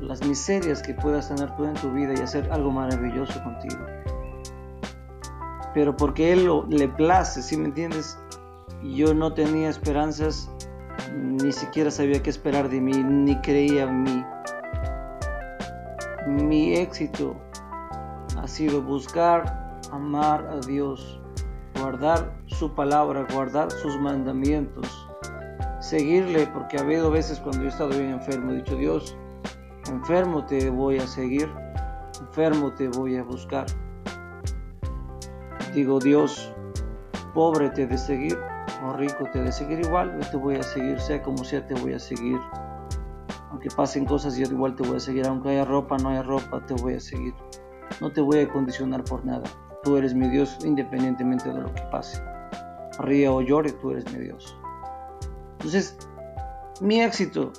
las 0.00 0.24
miserias 0.26 0.82
que 0.82 0.94
puedas 0.94 1.28
tener 1.28 1.54
tú 1.56 1.64
en 1.64 1.74
tu 1.74 1.90
vida 1.92 2.12
y 2.16 2.20
hacer 2.20 2.50
algo 2.52 2.70
maravilloso 2.70 3.42
contigo. 3.42 3.84
Pero 5.72 5.96
porque 5.96 6.32
Él 6.32 6.44
lo, 6.44 6.66
le 6.66 6.88
place, 6.88 7.42
¿sí 7.42 7.56
me 7.56 7.66
entiendes? 7.66 8.18
Yo 8.82 9.14
no 9.14 9.32
tenía 9.32 9.70
esperanzas, 9.70 10.50
ni 11.14 11.50
siquiera 11.52 11.90
sabía 11.90 12.22
qué 12.22 12.30
esperar 12.30 12.68
de 12.68 12.80
mí, 12.80 12.92
ni 12.92 13.40
creía 13.40 13.84
en 13.84 14.02
mí. 14.02 14.24
Mi 16.28 16.74
éxito 16.74 17.36
ha 18.38 18.46
sido 18.46 18.82
buscar, 18.82 19.80
amar 19.90 20.46
a 20.46 20.60
Dios, 20.66 21.20
guardar 21.78 22.32
su 22.46 22.74
palabra, 22.74 23.26
guardar 23.32 23.70
sus 23.70 23.98
mandamientos, 23.98 25.08
seguirle, 25.80 26.46
porque 26.46 26.78
ha 26.78 26.80
habido 26.80 27.10
veces 27.10 27.40
cuando 27.40 27.60
yo 27.60 27.66
he 27.66 27.68
estado 27.68 27.90
bien 27.90 28.10
enfermo, 28.10 28.52
he 28.52 28.56
dicho, 28.56 28.76
Dios, 28.76 29.16
enfermo 29.88 30.44
te 30.46 30.70
voy 30.70 30.98
a 30.98 31.06
seguir, 31.06 31.50
enfermo 32.20 32.72
te 32.72 32.88
voy 32.88 33.16
a 33.16 33.22
buscar. 33.22 33.66
Digo, 35.74 35.98
Dios, 35.98 36.52
pobre 37.34 37.70
te 37.70 37.86
de 37.86 37.98
seguir, 37.98 38.38
o 38.84 38.92
rico 38.92 39.24
te 39.32 39.42
de 39.42 39.52
seguir 39.52 39.80
igual, 39.80 40.18
yo 40.20 40.30
te 40.30 40.36
voy 40.36 40.56
a 40.56 40.62
seguir, 40.62 41.00
sea 41.00 41.22
como 41.22 41.44
sea, 41.44 41.66
te 41.66 41.74
voy 41.74 41.94
a 41.94 41.98
seguir. 41.98 42.40
Aunque 43.50 43.68
pasen 43.70 44.04
cosas, 44.04 44.36
yo 44.36 44.46
igual 44.46 44.74
te 44.74 44.86
voy 44.86 44.96
a 44.96 45.00
seguir, 45.00 45.26
aunque 45.26 45.50
haya 45.50 45.64
ropa, 45.64 45.96
no 45.98 46.10
haya 46.10 46.22
ropa, 46.22 46.64
te 46.66 46.74
voy 46.74 46.94
a 46.94 47.00
seguir. 47.00 47.34
No 48.00 48.10
te 48.10 48.20
voy 48.20 48.40
a 48.40 48.48
condicionar 48.48 49.04
por 49.04 49.24
nada. 49.24 49.44
Tú 49.84 49.96
eres 49.96 50.14
mi 50.14 50.28
Dios 50.28 50.58
independientemente 50.64 51.52
de 51.52 51.60
lo 51.60 51.72
que 51.74 51.82
pase. 51.90 52.22
Ría 52.98 53.30
o 53.32 53.42
llore, 53.42 53.72
tú 53.72 53.90
eres 53.90 54.10
mi 54.12 54.18
Dios. 54.18 54.56
Entonces, 55.52 55.96
mi 56.80 57.02
éxito 57.02 57.52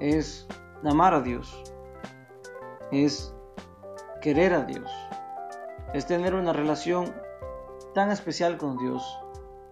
es 0.00 0.46
amar 0.84 1.14
a 1.14 1.20
Dios. 1.20 1.62
Es 2.92 3.34
querer 4.22 4.54
a 4.54 4.64
Dios. 4.64 4.90
Es 5.92 6.06
tener 6.06 6.34
una 6.34 6.52
relación 6.52 7.14
tan 7.94 8.10
especial 8.10 8.58
con 8.58 8.76
Dios. 8.78 9.02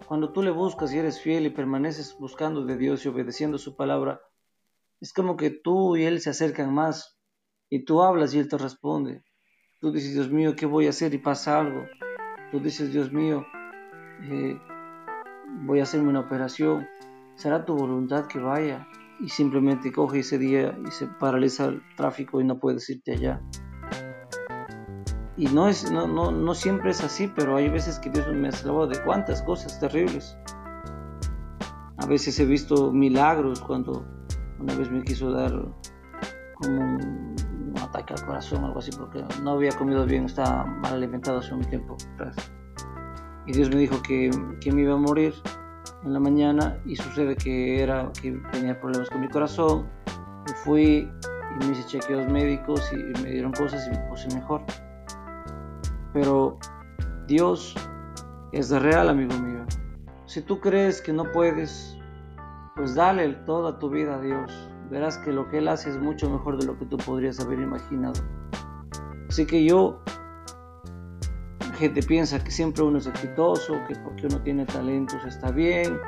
Cuando 0.06 0.32
tú 0.32 0.42
le 0.42 0.50
buscas 0.50 0.92
y 0.92 0.98
eres 0.98 1.20
fiel 1.20 1.46
y 1.46 1.50
permaneces 1.50 2.16
buscando 2.18 2.64
de 2.64 2.76
Dios 2.76 3.04
y 3.04 3.08
obedeciendo 3.08 3.58
su 3.58 3.76
palabra, 3.76 4.20
es 5.00 5.12
como 5.12 5.36
que 5.36 5.50
tú 5.50 5.96
y 5.96 6.04
Él 6.04 6.20
se 6.20 6.30
acercan 6.30 6.72
más 6.72 7.18
y 7.70 7.84
tú 7.84 8.02
hablas 8.02 8.34
y 8.34 8.38
Él 8.38 8.48
te 8.48 8.58
responde. 8.58 9.24
Tú 9.84 9.92
dices, 9.92 10.14
Dios 10.14 10.30
mío, 10.30 10.56
¿qué 10.56 10.64
voy 10.64 10.86
a 10.86 10.88
hacer? 10.88 11.12
Y 11.12 11.18
pasa 11.18 11.60
algo. 11.60 11.84
Tú 12.50 12.58
dices, 12.58 12.90
Dios 12.90 13.12
mío, 13.12 13.44
eh, 14.22 14.58
voy 15.66 15.80
a 15.80 15.82
hacerme 15.82 16.08
una 16.08 16.20
operación. 16.20 16.88
¿Será 17.34 17.66
tu 17.66 17.76
voluntad 17.76 18.24
que 18.24 18.38
vaya? 18.38 18.88
Y 19.20 19.28
simplemente 19.28 19.92
coge 19.92 20.20
ese 20.20 20.38
día 20.38 20.74
y 20.88 20.90
se 20.90 21.06
paraliza 21.06 21.66
el 21.66 21.82
tráfico 21.98 22.40
y 22.40 22.44
no 22.44 22.58
puedes 22.58 22.88
irte 22.88 23.12
allá. 23.12 23.42
Y 25.36 25.48
no, 25.48 25.68
es, 25.68 25.92
no, 25.92 26.08
no, 26.08 26.30
no 26.30 26.54
siempre 26.54 26.92
es 26.92 27.04
así, 27.04 27.30
pero 27.36 27.54
hay 27.56 27.68
veces 27.68 27.98
que 27.98 28.08
Dios 28.08 28.26
me 28.34 28.48
ha 28.48 28.52
salvado 28.52 28.86
de 28.86 29.02
cuántas 29.02 29.42
cosas 29.42 29.78
terribles. 29.78 30.34
A 31.98 32.06
veces 32.06 32.40
he 32.40 32.46
visto 32.46 32.90
milagros 32.90 33.60
cuando 33.60 34.02
una 34.58 34.74
vez 34.76 34.90
me 34.90 35.02
quiso 35.02 35.30
dar 35.30 35.52
como 36.54 36.98
un 37.74 37.80
ataque 37.80 38.14
al 38.14 38.24
corazón, 38.24 38.64
algo 38.64 38.78
así, 38.78 38.90
porque 38.96 39.24
no 39.42 39.50
había 39.52 39.72
comido 39.72 40.04
bien, 40.06 40.26
estaba 40.26 40.64
mal 40.64 40.94
alimentado 40.94 41.38
hace 41.38 41.54
un 41.54 41.64
tiempo 41.64 41.96
atrás. 42.14 42.36
Y 43.46 43.52
Dios 43.52 43.68
me 43.70 43.76
dijo 43.76 44.00
que, 44.02 44.30
que 44.60 44.72
me 44.72 44.82
iba 44.82 44.94
a 44.94 44.98
morir 44.98 45.34
en 46.04 46.12
la 46.12 46.20
mañana 46.20 46.78
y 46.86 46.96
sucede 46.96 47.36
que 47.36 47.82
era 47.82 48.10
que 48.20 48.32
tenía 48.52 48.80
problemas 48.80 49.10
con 49.10 49.20
mi 49.20 49.28
corazón. 49.28 49.86
Y 50.46 50.52
fui 50.64 51.10
y 51.60 51.64
me 51.64 51.72
hice 51.72 51.86
chequeos 51.86 52.26
médicos 52.30 52.90
y 52.92 53.22
me 53.22 53.30
dieron 53.30 53.52
cosas 53.52 53.86
y 53.86 53.90
me 53.90 53.98
puse 54.08 54.28
mejor. 54.34 54.62
Pero 56.12 56.58
Dios 57.26 57.74
es 58.52 58.70
real, 58.70 59.08
amigo 59.08 59.34
mío. 59.38 59.64
Si 60.26 60.40
tú 60.42 60.60
crees 60.60 61.02
que 61.02 61.12
no 61.12 61.30
puedes, 61.32 61.98
pues 62.76 62.94
dale 62.94 63.28
toda 63.46 63.78
tu 63.78 63.90
vida 63.90 64.16
a 64.16 64.20
Dios 64.20 64.70
verás 64.90 65.18
que 65.18 65.32
lo 65.32 65.48
que 65.48 65.58
Él 65.58 65.68
hace 65.68 65.90
es 65.90 65.98
mucho 65.98 66.30
mejor 66.30 66.58
de 66.58 66.66
lo 66.66 66.78
que 66.78 66.86
tú 66.86 66.96
podrías 66.96 67.40
haber 67.40 67.60
imaginado. 67.60 68.20
Así 69.28 69.46
que 69.46 69.64
yo, 69.64 70.00
gente 71.74 72.02
piensa 72.02 72.42
que 72.42 72.50
siempre 72.50 72.82
uno 72.82 72.98
es 72.98 73.06
exitoso, 73.06 73.74
que 73.88 73.96
porque 73.96 74.26
uno 74.26 74.40
tiene 74.42 74.64
talentos 74.66 75.24
está 75.24 75.50
bien, 75.50 75.98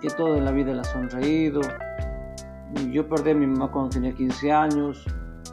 que 0.00 0.08
todo 0.08 0.36
en 0.36 0.44
la 0.44 0.52
vida 0.52 0.72
le 0.72 0.80
ha 0.80 0.84
sonreído. 0.84 1.60
Yo 2.90 3.08
perdí 3.08 3.30
a 3.30 3.34
mi 3.34 3.46
mamá 3.46 3.70
cuando 3.70 3.90
tenía 3.90 4.14
15 4.14 4.52
años, 4.52 5.04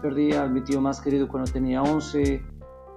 perdí 0.02 0.34
a 0.34 0.46
mi 0.48 0.62
tío 0.64 0.80
más 0.80 1.02
querido 1.02 1.28
cuando 1.28 1.52
tenía 1.52 1.82
11, 1.82 2.44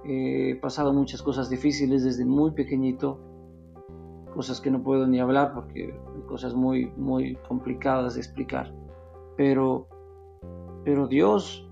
he 0.05 0.55
pasado 0.61 0.93
muchas 0.93 1.21
cosas 1.21 1.49
difíciles 1.49 2.03
desde 2.03 2.23
muy 2.23 2.51
pequeñito, 2.51 3.19
cosas 4.33 4.61
que 4.61 4.71
no 4.71 4.81
puedo 4.83 5.07
ni 5.07 5.19
hablar 5.19 5.53
porque 5.53 5.93
cosas 6.27 6.53
muy, 6.53 6.91
muy 6.95 7.35
complicadas 7.47 8.13
de 8.13 8.21
explicar 8.21 8.71
pero, 9.41 9.87
pero 10.85 11.07
Dios 11.07 11.67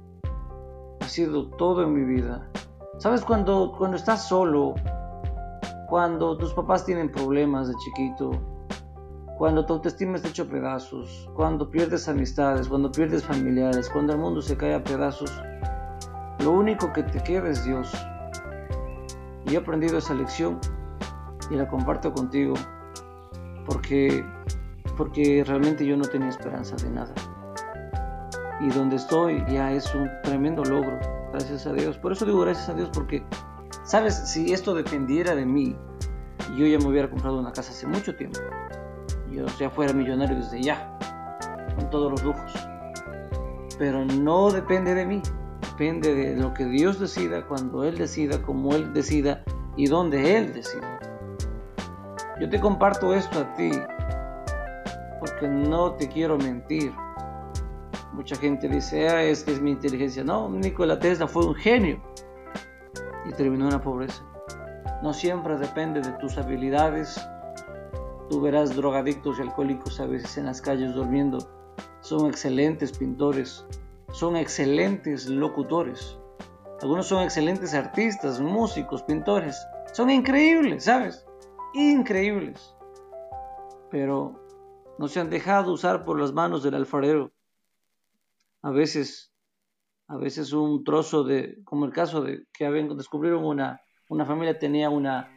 ha 1.02 1.08
sido 1.08 1.52
todo 1.52 1.84
en 1.84 1.94
mi 1.94 2.04
vida. 2.04 2.50
¿Sabes 2.98 3.24
cuando, 3.24 3.76
cuando 3.78 3.96
estás 3.96 4.28
solo? 4.28 4.74
Cuando 5.88 6.36
tus 6.36 6.52
papás 6.52 6.84
tienen 6.84 7.12
problemas 7.12 7.68
de 7.68 7.76
chiquito, 7.76 8.32
cuando 9.38 9.68
tu 9.68 9.74
autoestima 9.74 10.16
está 10.16 10.30
hecho 10.30 10.50
pedazos, 10.50 11.30
cuando 11.36 11.70
pierdes 11.70 12.10
amistades, 12.10 12.68
cuando 12.68 12.92
pierdes 12.92 13.24
familiares, 13.24 13.88
cuando 13.88 14.14
el 14.14 14.20
mundo 14.20 14.42
se 14.42 14.58
cae 14.58 14.74
a 14.74 14.84
pedazos, 14.84 15.32
lo 16.40 16.50
único 16.50 16.92
que 16.92 17.04
te 17.04 17.22
queda 17.22 17.50
es 17.50 17.64
Dios. 17.66 17.94
Y 19.46 19.54
he 19.54 19.58
aprendido 19.58 20.00
esa 20.00 20.16
lección 20.16 20.60
y 21.52 21.56
la 21.56 21.68
comparto 21.68 22.12
contigo 22.16 22.56
porque, 23.68 24.26
porque 24.98 25.44
realmente 25.46 25.86
yo 25.86 25.96
no 25.96 26.06
tenía 26.06 26.30
esperanza 26.30 26.76
de 26.78 26.90
nada 26.90 27.14
y 28.60 28.70
donde 28.70 28.98
estoy 28.98 29.44
ya 29.48 29.72
es 29.72 29.94
un 29.96 30.10
tremendo 30.24 30.63
logro, 30.63 31.00
gracias 31.32 31.66
a 31.66 31.74
Dios. 31.74 31.98
Por 31.98 32.12
eso 32.12 32.25
digo 32.25 32.42
gracias 32.42 32.70
a 32.70 32.74
Dios 32.74 32.89
porque, 32.94 33.24
sabes, 33.84 34.16
si 34.16 34.54
esto 34.54 34.74
dependiera 34.74 35.36
de 35.36 35.46
mí, 35.46 35.75
yo 36.58 36.66
ya 36.66 36.78
me 36.80 36.88
hubiera 36.88 37.10
comprado 37.10 37.39
una 37.39 37.51
casa 37.51 37.72
hace 37.72 37.88
mucho 37.88 38.16
tiempo. 38.16 38.39
Yo 39.32 39.46
ya 39.60 39.70
fuera 39.70 39.94
millonario 39.94 40.38
desde 40.38 40.62
ya, 40.62 40.98
con 41.75 41.89
todos 41.89 42.12
los 42.12 42.24
lujos. 42.24 42.54
Pero 43.78 44.04
no 44.04 44.51
depende 44.51 44.94
de 44.94 45.06
mí, 45.06 45.22
depende 45.62 46.13
de 46.13 46.36
lo 46.36 46.54
que 46.54 46.66
Dios 46.66 47.00
decida, 47.00 47.46
cuando 47.46 47.84
Él 47.84 47.98
decida, 47.98 48.42
como 48.42 48.74
Él 48.74 48.94
decida 48.94 49.44
y 49.78 49.88
donde 49.88 50.38
Él 50.38 50.54
decida. 50.54 51.00
Yo 52.42 52.50
te 52.50 52.60
comparto 52.60 53.13
esto 53.13 53.39
a 53.39 53.54
ti 53.56 53.72
porque 55.20 55.48
no 55.48 55.94
te 55.94 56.08
quiero 56.08 56.38
mentir 56.38 56.92
Mucha 58.20 58.36
gente 58.36 58.68
dice, 58.68 59.08
ah, 59.08 59.24
es 59.24 59.46
que 59.46 59.54
es 59.54 59.62
mi 59.62 59.72
inteligencia. 59.72 60.26
No, 60.26 60.50
Nikola 60.50 61.00
Tesla 61.00 61.26
fue 61.26 61.46
un 61.46 61.56
genio 61.56 62.02
y 63.26 63.32
terminó 63.32 63.64
en 63.68 63.72
la 63.72 63.82
pobreza. 63.82 64.22
No 65.02 65.14
siempre 65.14 65.58
depende 65.58 66.02
de 66.02 66.12
tus 66.20 66.38
habilidades. 66.38 67.18
Tú 68.30 68.42
verás 68.42 68.76
drogadictos 68.76 69.40
y 69.40 69.44
alcohólicos 69.44 70.02
a 70.02 70.06
veces 70.06 70.38
en 70.38 70.48
las 70.48 70.60
calles 70.60 70.94
durmiendo. 70.96 71.38
Son 72.02 72.28
excelentes 72.28 72.92
pintores, 72.92 73.66
son 74.12 74.36
excelentes 74.36 75.30
locutores. 75.30 76.20
Algunos 76.82 77.08
son 77.08 77.24
excelentes 77.24 77.74
artistas, 77.74 78.42
músicos, 78.42 79.02
pintores. 79.04 79.58
Son 79.94 80.10
increíbles, 80.10 80.84
¿sabes? 80.84 81.26
Increíbles. 81.74 82.76
Pero 83.90 84.36
no 84.98 85.08
se 85.08 85.22
han 85.22 85.30
dejado 85.30 85.72
usar 85.72 86.04
por 86.04 86.20
las 86.20 86.34
manos 86.34 86.64
del 86.64 86.76
alfarero 86.76 87.32
a 88.62 88.72
veces, 88.72 89.32
a 90.08 90.18
veces 90.18 90.54
un 90.54 90.84
trozo 90.84 91.24
de, 91.24 91.60
como 91.63 91.86
el 91.86 91.94
caso 91.94 92.22
de 92.22 92.46
que 92.54 92.70
descubrieron 92.70 93.46
una, 93.46 93.82
una 94.10 94.25
familia 94.25 94.60
tenía 94.60 94.89
una, 94.89 95.32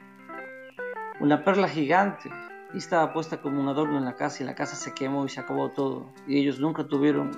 una 1.21 1.45
perla 1.45 1.69
gigante 1.69 2.31
y 2.75 2.79
estaba 2.79 3.13
puesta 3.13 3.41
como 3.41 3.61
un 3.61 3.69
adorno 3.69 3.99
en 3.99 4.05
la 4.05 4.17
casa 4.17 4.43
y 4.43 4.47
la 4.47 4.55
casa 4.55 4.77
se 4.77 4.95
quemó 4.95 5.25
y 5.27 5.29
se 5.29 5.41
acabó 5.41 5.71
todo. 5.71 6.13
Y 6.27 6.41
ellos 6.41 6.59
nunca 6.59 6.87
tuvieron, 6.87 7.31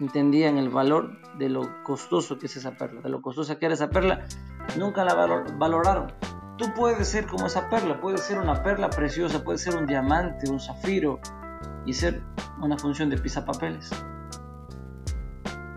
entendían 0.00 0.56
el 0.56 0.70
valor 0.70 1.18
de 1.38 1.48
lo 1.48 1.62
costoso 1.84 2.38
que 2.38 2.46
es 2.46 2.56
esa 2.56 2.76
perla, 2.76 3.02
de 3.02 3.10
lo 3.10 3.20
costosa 3.20 3.58
que 3.58 3.66
era 3.66 3.74
esa 3.74 3.90
perla, 3.90 4.26
nunca 4.78 5.04
la 5.04 5.14
valoraron. 5.14 6.12
Tú 6.56 6.72
puedes 6.74 7.08
ser 7.08 7.26
como 7.26 7.46
esa 7.46 7.68
perla, 7.68 8.00
puedes 8.00 8.22
ser 8.22 8.38
una 8.38 8.62
perla 8.62 8.88
preciosa, 8.90 9.42
puedes 9.42 9.62
ser 9.62 9.76
un 9.76 9.86
diamante, 9.86 10.50
un 10.50 10.60
zafiro 10.60 11.20
y 11.84 11.92
ser 11.92 12.22
una 12.60 12.78
función 12.78 13.10
de 13.10 13.18
pisapapeles. 13.18 13.90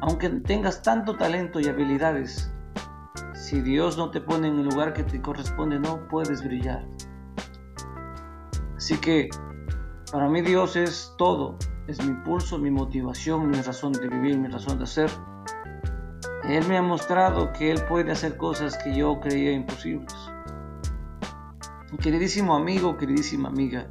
Aunque 0.08 0.30
tengas 0.30 0.84
tanto 0.84 1.18
talento 1.18 1.60
y 1.60 1.66
habilidades, 1.66 2.54
si 3.34 3.60
Dios 3.62 3.98
no 3.98 4.12
te 4.12 4.22
pone 4.22 4.50
en 4.50 4.60
el 4.60 4.66
lugar 4.66 4.94
que 4.94 5.04
te 5.04 5.20
corresponde, 5.20 5.80
no 5.80 6.08
puedes 6.08 6.44
brillar. 6.44 6.86
Así 8.78 8.98
que 8.98 9.30
para 10.12 10.30
mí 10.30 10.44
Dios 10.44 10.76
es 10.76 11.12
todo, 11.18 11.58
es 11.88 12.04
mi 12.04 12.12
impulso, 12.12 12.60
mi 12.60 12.70
motivación, 12.70 13.50
mi 13.50 13.60
razón 13.60 13.94
de 13.94 14.08
vivir, 14.08 14.38
mi 14.38 14.48
razón 14.48 14.78
de 14.78 14.86
ser. 14.86 15.10
Él 16.44 16.64
me 16.68 16.78
ha 16.78 16.84
mostrado 16.84 17.52
que 17.52 17.72
Él 17.72 17.82
puede 17.90 18.12
hacer 18.12 18.38
cosas 18.38 18.78
que 18.78 18.96
yo 18.96 19.20
creía 19.20 19.54
imposibles. 19.54 20.14
Queridísimo 22.00 22.56
amigo, 22.56 22.96
queridísima 22.96 23.50
amiga, 23.50 23.88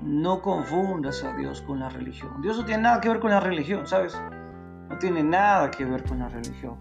no 0.00 0.40
confundas 0.40 1.22
a 1.24 1.36
Dios 1.36 1.60
con 1.60 1.78
la 1.78 1.90
religión. 1.90 2.40
Dios 2.40 2.56
no 2.56 2.64
tiene 2.64 2.84
nada 2.84 3.02
que 3.02 3.10
ver 3.10 3.20
con 3.20 3.32
la 3.32 3.40
religión, 3.40 3.86
¿sabes? 3.86 4.18
Tiene 5.00 5.22
nada 5.22 5.70
que 5.70 5.84
ver 5.84 6.02
con 6.04 6.18
la 6.18 6.28
religión. 6.28 6.76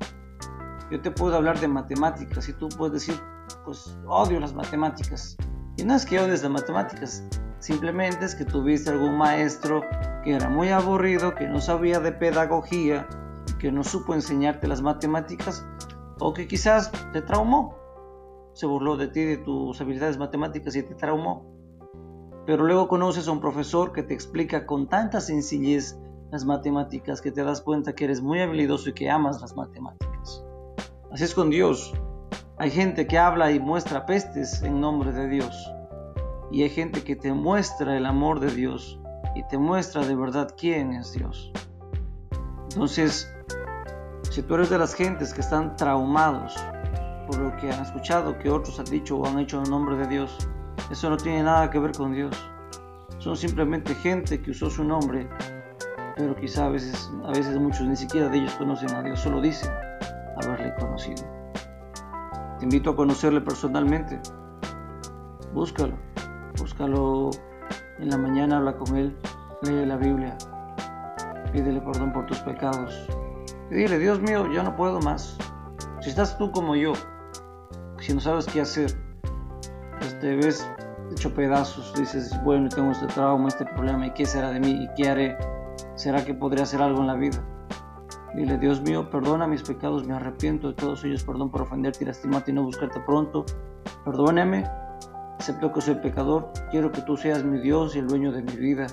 Yo 0.90 1.02
te 1.02 1.12
puedo 1.12 1.36
hablar 1.36 1.60
de 1.60 1.68
matemáticas 1.68 2.50
y 2.50 2.54
tú 2.54 2.68
puedes 2.70 2.94
decir, 2.94 3.22
pues 3.64 3.98
odio 4.08 4.40
las 4.40 4.54
matemáticas. 4.54 5.38
Y 5.76 5.84
no 5.84 5.94
es 5.94 6.06
que 6.06 6.20
odies 6.20 6.42
las 6.42 6.52
matemáticas, 6.52 7.24
simplemente 7.60 8.26
es 8.26 8.34
que 8.34 8.46
tuviste 8.46 8.90
algún 8.90 9.18
maestro 9.18 9.82
que 10.24 10.34
era 10.34 10.50
muy 10.50 10.70
aburrido, 10.70 11.36
que 11.36 11.48
no 11.48 11.62
sabía 11.62 12.00
de 12.00 12.12
pedagogía, 12.12 13.08
que 13.60 13.72
no 13.72 13.84
supo 13.84 14.16
enseñarte 14.16 14.68
las 14.68 14.82
matemáticas, 14.82 15.66
o 16.20 16.34
que 16.34 16.48
quizás 16.48 16.92
te 17.14 17.22
traumó, 17.22 17.76
se 18.54 18.66
burló 18.66 18.98
de 18.98 19.10
ti, 19.10 19.24
de 19.24 19.38
tus 19.38 19.80
habilidades 19.80 20.18
matemáticas 20.18 20.76
y 20.76 20.82
te 20.82 20.96
traumó. 20.96 21.46
Pero 22.48 22.66
luego 22.66 22.88
conoces 22.88 23.28
a 23.28 23.32
un 23.32 23.42
profesor 23.42 23.92
que 23.92 24.02
te 24.02 24.16
explica 24.16 24.66
con 24.66 24.88
tanta 24.88 25.22
sencillez 25.22 26.00
las 26.32 26.46
matemáticas 26.46 27.22
que 27.22 27.32
te 27.32 27.44
das 27.44 27.62
cuenta 27.62 27.94
que 27.94 28.06
eres 28.06 28.22
muy 28.22 28.42
habilidoso 28.42 28.90
y 28.90 28.94
que 28.94 29.10
amas 29.10 29.42
las 29.42 29.56
matemáticas. 29.56 30.44
Así 31.12 31.24
es 31.24 31.34
con 31.34 31.50
Dios. 31.50 31.94
Hay 32.58 32.72
gente 32.72 33.08
que 33.08 33.18
habla 33.18 33.52
y 33.52 33.60
muestra 33.60 34.06
pestes 34.06 34.62
en 34.64 34.82
nombre 34.82 35.12
de 35.12 35.30
Dios. 35.30 35.72
Y 36.52 36.64
hay 36.64 36.70
gente 36.70 37.04
que 37.04 37.16
te 37.16 37.34
muestra 37.34 37.96
el 37.96 38.06
amor 38.06 38.40
de 38.40 38.52
Dios 38.52 39.00
y 39.36 39.44
te 39.44 39.58
muestra 39.58 40.06
de 40.06 40.16
verdad 40.16 40.54
quién 40.58 40.94
es 40.94 41.14
Dios. 41.14 41.52
Entonces, 42.72 43.32
si 44.32 44.42
tú 44.42 44.56
eres 44.56 44.70
de 44.70 44.78
las 44.78 44.94
gentes 44.94 45.34
que 45.34 45.42
están 45.42 45.76
traumados 45.76 46.56
por 47.28 47.38
lo 47.40 47.56
que 47.58 47.72
han 47.72 47.82
escuchado 47.82 48.38
que 48.40 48.50
otros 48.50 48.80
han 48.80 48.86
dicho 48.86 49.18
o 49.18 49.28
han 49.28 49.40
hecho 49.40 49.62
en 49.64 49.70
nombre 49.70 49.98
de 49.98 50.08
Dios, 50.08 50.38
eso 50.90 51.10
no 51.10 51.18
tiene 51.18 51.44
nada 51.44 51.70
que 51.70 51.80
ver 51.80 51.92
con 51.92 52.14
Dios. 52.14 52.36
Son 53.20 53.36
simplemente 53.36 53.94
gente 53.96 54.42
que 54.42 54.52
usó 54.52 54.70
su 54.70 54.84
nombre, 54.84 55.28
pero 56.18 56.36
quizá 56.36 56.66
a 56.66 56.70
veces, 56.70 57.12
a 57.24 57.30
veces 57.30 57.56
muchos 57.60 57.88
ni 57.88 57.96
siquiera 57.96 58.28
de 58.30 58.40
ellos 58.40 58.54
conocen 58.54 58.92
a 58.92 59.04
Dios, 59.04 59.20
solo 59.20 59.40
dicen 59.40 59.72
haberle 60.42 60.74
conocido. 60.76 61.24
Te 62.60 62.66
invito 62.66 62.90
a 62.90 62.96
conocerle 62.96 63.42
personalmente. 63.42 64.20
Búscalo. 65.54 65.96
Búscalo 66.58 67.30
en 68.00 68.10
la 68.10 68.18
mañana, 68.18 68.58
habla 68.58 68.76
con 68.76 68.96
él, 68.96 69.16
lee 69.64 69.86
la 69.86 69.96
Biblia, 69.96 70.36
pídele 71.52 71.82
perdón 71.82 72.14
por 72.14 72.26
tus 72.26 72.40
pecados. 72.40 73.08
Y 73.70 73.76
dile, 73.76 74.00
Dios 74.00 74.20
mío, 74.22 74.52
ya 74.52 74.64
no 74.64 74.76
puedo 74.76 75.00
más. 75.02 75.38
Si 76.02 76.10
estás 76.10 76.38
tú 76.38 76.52
como 76.52 76.76
yo, 76.76 76.94
si 78.00 78.14
no 78.14 78.20
sabes 78.20 78.46
qué 78.48 78.62
hacer, 78.62 78.92
pues 80.00 80.20
te 80.20 80.36
ves 80.36 80.68
hecho 81.12 81.34
pedazos, 81.34 81.94
dices, 81.96 82.32
bueno, 82.44 82.70
tengo 82.70 82.92
este 82.92 83.08
trauma, 83.08 83.48
este 83.48 83.66
problema, 83.66 84.08
¿y 84.08 84.12
qué 84.12 84.26
será 84.26 84.50
de 84.52 84.60
mí? 84.60 84.84
¿Y 84.84 84.90
qué 84.96 85.10
haré? 85.10 85.38
¿Será 85.96 86.26
que 86.26 86.34
podría 86.34 86.64
hacer 86.64 86.82
algo 86.82 87.02
en 87.02 87.08
la 87.08 87.16
vida? 87.16 87.44
Dile, 88.36 88.58
Dios 88.58 88.82
mío, 88.82 89.10
perdona 89.10 89.48
mis 89.48 89.64
pecados, 89.64 90.06
me 90.06 90.14
arrepiento 90.14 90.68
de 90.68 90.74
todos 90.74 91.04
ellos, 91.04 91.24
perdón 91.24 91.50
por 91.50 91.62
ofenderte 91.62 92.04
y 92.04 92.08
lastimarte 92.08 92.52
y 92.52 92.54
no 92.54 92.64
buscarte 92.64 93.00
pronto. 93.00 93.46
Perdóname, 94.06 94.66
acepto 95.40 95.72
que 95.72 95.82
soy 95.82 95.96
pecador, 95.96 96.52
quiero 96.70 96.92
que 96.92 97.02
tú 97.02 97.18
seas 97.18 97.44
mi 97.44 97.60
Dios 97.60 97.96
y 97.96 98.00
el 98.00 98.08
dueño 98.08 98.32
de 98.32 98.44
mi 98.44 98.56
vida. 98.56 98.88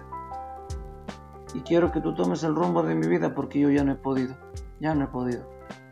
Y 1.53 1.61
quiero 1.61 1.93
que 1.93 2.01
tú 2.01 2.15
tomes 2.15 2.43
el 2.43 2.55
rumbo 2.55 2.83
de 2.83 2.95
mi 2.95 3.07
vida 3.07 3.35
porque 3.35 3.61
yo 3.61 3.71
ya 3.71 3.85
no 3.85 3.93
he 3.93 3.97
podido, 3.97 4.35
ya 4.81 4.95
no 4.95 5.05
he 5.05 5.09
podido. 5.09 5.45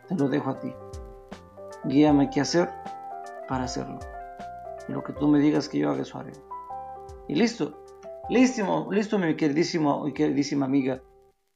Te 0.09 0.15
lo 0.15 0.29
dejo 0.29 0.51
a 0.51 0.59
ti. 0.59 0.73
Guíame 1.85 2.31
qué 2.31 2.41
hacer 2.41 2.71
para 3.49 3.65
hacerlo. 3.65 3.99
Y 4.89 4.93
lo 4.93 5.03
que 5.03 5.13
tú 5.13 5.29
me 5.29 5.39
digas 5.39 5.69
que 5.69 5.79
yo 5.79 5.91
haga, 5.91 6.03
eso 6.03 6.19
haré. 6.19 6.33
Y 7.29 7.35
listo, 7.35 7.82
listo, 8.33 8.89
listo 8.91 9.19
mi 9.19 9.37
queridísimo 9.37 10.09
y 10.09 10.13
queridísima 10.15 10.67
amiga. 10.67 11.03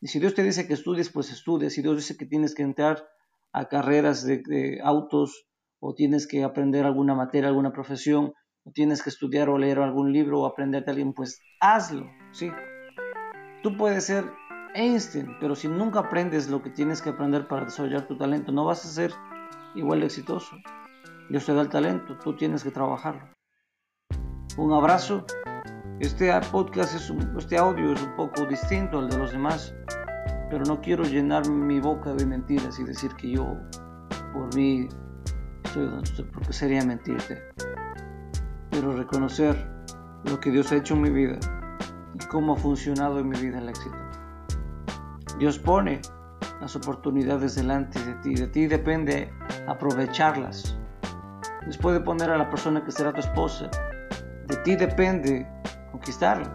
Y 0.00 0.08
si 0.08 0.20
Dios 0.20 0.34
te 0.34 0.42
dice 0.42 0.66
que 0.66 0.74
estudies, 0.74 1.10
pues 1.10 1.32
estudies. 1.32 1.72
Si 1.72 1.82
Dios 1.82 1.96
dice 1.96 2.16
que 2.16 2.26
tienes 2.26 2.54
que 2.54 2.62
entrar 2.62 3.08
a 3.52 3.66
carreras 3.66 4.24
de, 4.26 4.78
autos 4.84 5.46
o 5.80 5.94
tienes 5.94 6.26
que 6.26 6.44
aprender 6.44 6.84
alguna 6.84 7.14
materia, 7.14 7.48
alguna 7.48 7.72
profesión, 7.72 8.34
o 8.64 8.72
tienes 8.72 9.02
que 9.02 9.10
estudiar 9.10 9.48
o 9.48 9.58
leer 9.58 9.78
algún 9.78 10.12
libro 10.12 10.40
o 10.40 10.46
aprender 10.46 10.84
de 10.84 10.90
alguien, 10.90 11.12
pues 11.14 11.40
hazlo, 11.60 12.06
¿sí? 12.32 12.50
Tú 13.62 13.76
puedes 13.76 14.04
ser 14.04 14.24
Einstein, 14.74 15.36
pero 15.40 15.54
si 15.54 15.68
nunca 15.68 16.00
aprendes 16.00 16.48
lo 16.50 16.62
que 16.62 16.70
tienes 16.70 17.00
que 17.00 17.10
aprender 17.10 17.48
para 17.48 17.64
desarrollar 17.64 18.06
tu 18.06 18.18
talento, 18.18 18.52
no 18.52 18.64
vas 18.64 18.84
a 18.84 18.88
ser 18.88 19.12
igual 19.74 20.00
de 20.00 20.06
exitoso. 20.06 20.56
Dios 21.30 21.46
te 21.46 21.54
da 21.54 21.62
el 21.62 21.68
talento, 21.68 22.18
tú 22.18 22.36
tienes 22.36 22.62
que 22.62 22.70
trabajarlo. 22.70 23.32
Un 24.58 24.72
abrazo 24.72 25.24
este 26.00 26.30
podcast, 26.52 26.94
es 26.94 27.12
este 27.38 27.56
audio 27.56 27.92
es 27.92 28.02
un 28.02 28.14
poco 28.16 28.44
distinto 28.44 28.98
al 28.98 29.08
de 29.08 29.16
los 29.16 29.32
demás, 29.32 29.74
pero 30.50 30.64
no 30.64 30.80
quiero 30.80 31.04
llenar 31.04 31.48
mi 31.48 31.80
boca 31.80 32.12
de 32.12 32.26
mentiras 32.26 32.78
y 32.78 32.84
decir 32.84 33.14
que 33.14 33.30
yo, 33.30 33.56
por 34.34 34.54
mí, 34.54 34.88
estoy 35.64 35.86
donde 35.86 36.04
estoy, 36.04 36.26
porque 36.26 36.52
sería 36.52 36.84
mentirte. 36.84 37.42
Pero 38.70 38.92
reconocer 38.92 39.56
lo 40.24 40.38
que 40.38 40.50
Dios 40.50 40.70
ha 40.72 40.76
hecho 40.76 40.94
en 40.94 41.00
mi 41.00 41.10
vida 41.10 41.38
y 42.14 42.24
cómo 42.26 42.52
ha 42.52 42.56
funcionado 42.56 43.18
en 43.18 43.28
mi 43.30 43.38
vida 43.38 43.58
el 43.58 43.68
éxito. 43.70 43.96
Dios 45.38 45.58
pone 45.58 46.02
las 46.60 46.76
oportunidades 46.76 47.54
delante 47.54 47.98
de 48.04 48.14
ti, 48.16 48.34
de 48.34 48.48
ti 48.48 48.66
depende 48.66 49.32
aprovecharlas. 49.66 50.78
Dios 51.62 51.78
puede 51.78 52.00
poner 52.00 52.30
a 52.30 52.36
la 52.36 52.50
persona 52.50 52.84
que 52.84 52.92
será 52.92 53.12
tu 53.12 53.20
esposa, 53.20 53.70
de 54.46 54.56
ti 54.58 54.76
depende 54.76 55.55
conquistarla. 55.96 56.50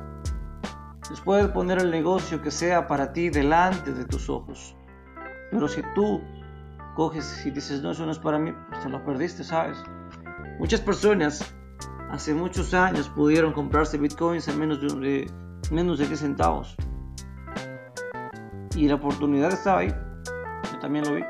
Dios 1.07 1.21
puede 1.21 1.47
poner 1.47 1.79
el 1.79 1.91
negocio 1.91 2.41
que 2.41 2.51
sea 2.51 2.87
para 2.87 3.11
ti 3.11 3.29
delante 3.29 3.91
de 3.91 4.05
tus 4.05 4.29
ojos. 4.29 4.75
Pero 5.51 5.67
si 5.67 5.81
tú 5.95 6.21
coges 6.95 7.45
y 7.45 7.51
dices, 7.51 7.81
no, 7.81 7.91
eso 7.91 8.05
no 8.05 8.11
es 8.11 8.19
para 8.19 8.37
mí, 8.37 8.53
pues 8.69 8.81
te 8.81 8.89
lo 8.89 9.03
perdiste, 9.03 9.43
¿sabes? 9.43 9.83
Muchas 10.59 10.79
personas 10.79 11.53
hace 12.11 12.33
muchos 12.33 12.73
años 12.73 13.09
pudieron 13.09 13.51
comprarse 13.51 13.97
bitcoins 13.97 14.47
a 14.47 14.53
menos 14.53 14.79
de, 14.79 15.29
menos 15.71 15.97
de 15.97 16.07
10 16.07 16.19
centavos. 16.19 16.75
Y 18.75 18.87
la 18.87 18.95
oportunidad 18.95 19.51
estaba 19.51 19.79
ahí. 19.79 19.93
Yo 20.71 20.79
también 20.79 21.05
lo 21.05 21.15
vi. 21.15 21.23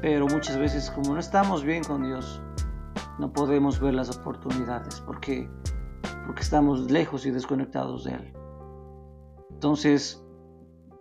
Pero 0.00 0.26
muchas 0.26 0.58
veces 0.58 0.90
como 0.90 1.14
no 1.14 1.20
estamos 1.20 1.62
bien 1.62 1.84
con 1.84 2.02
Dios, 2.02 2.42
no 3.18 3.32
podemos 3.32 3.78
ver 3.78 3.94
las 3.94 4.16
oportunidades 4.16 5.00
porque 5.02 5.48
porque 6.26 6.42
estamos 6.42 6.90
lejos 6.90 7.26
y 7.26 7.30
desconectados 7.30 8.04
de 8.04 8.12
Él. 8.12 8.32
Entonces, 9.50 10.22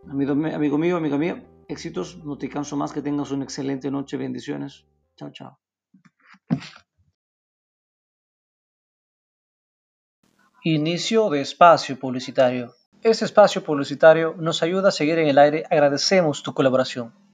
amigo, 0.10 0.34
amigo 0.34 0.78
mío, 0.78 0.98
amiga 0.98 1.18
mía, 1.18 1.48
éxitos, 1.68 2.24
no 2.24 2.38
te 2.38 2.50
canso 2.50 2.78
más, 2.78 2.92
que 2.92 3.02
tengas 3.02 3.32
una 3.32 3.44
excelente 3.44 3.90
noche, 3.90 4.18
bendiciones. 4.18 4.86
Chao, 5.16 5.32
chao. 5.32 5.60
Inicio 10.64 11.30
de 11.30 11.42
espacio 11.42 11.98
publicitario. 11.98 12.76
Este 13.02 13.26
espacio 13.26 13.64
publicitario 13.64 14.36
nos 14.38 14.62
ayuda 14.62 14.90
a 14.90 14.92
seguir 14.92 15.18
en 15.18 15.28
el 15.28 15.40
aire. 15.40 15.64
Agradecemos 15.72 16.44
tu 16.44 16.54
colaboración. 16.54 17.22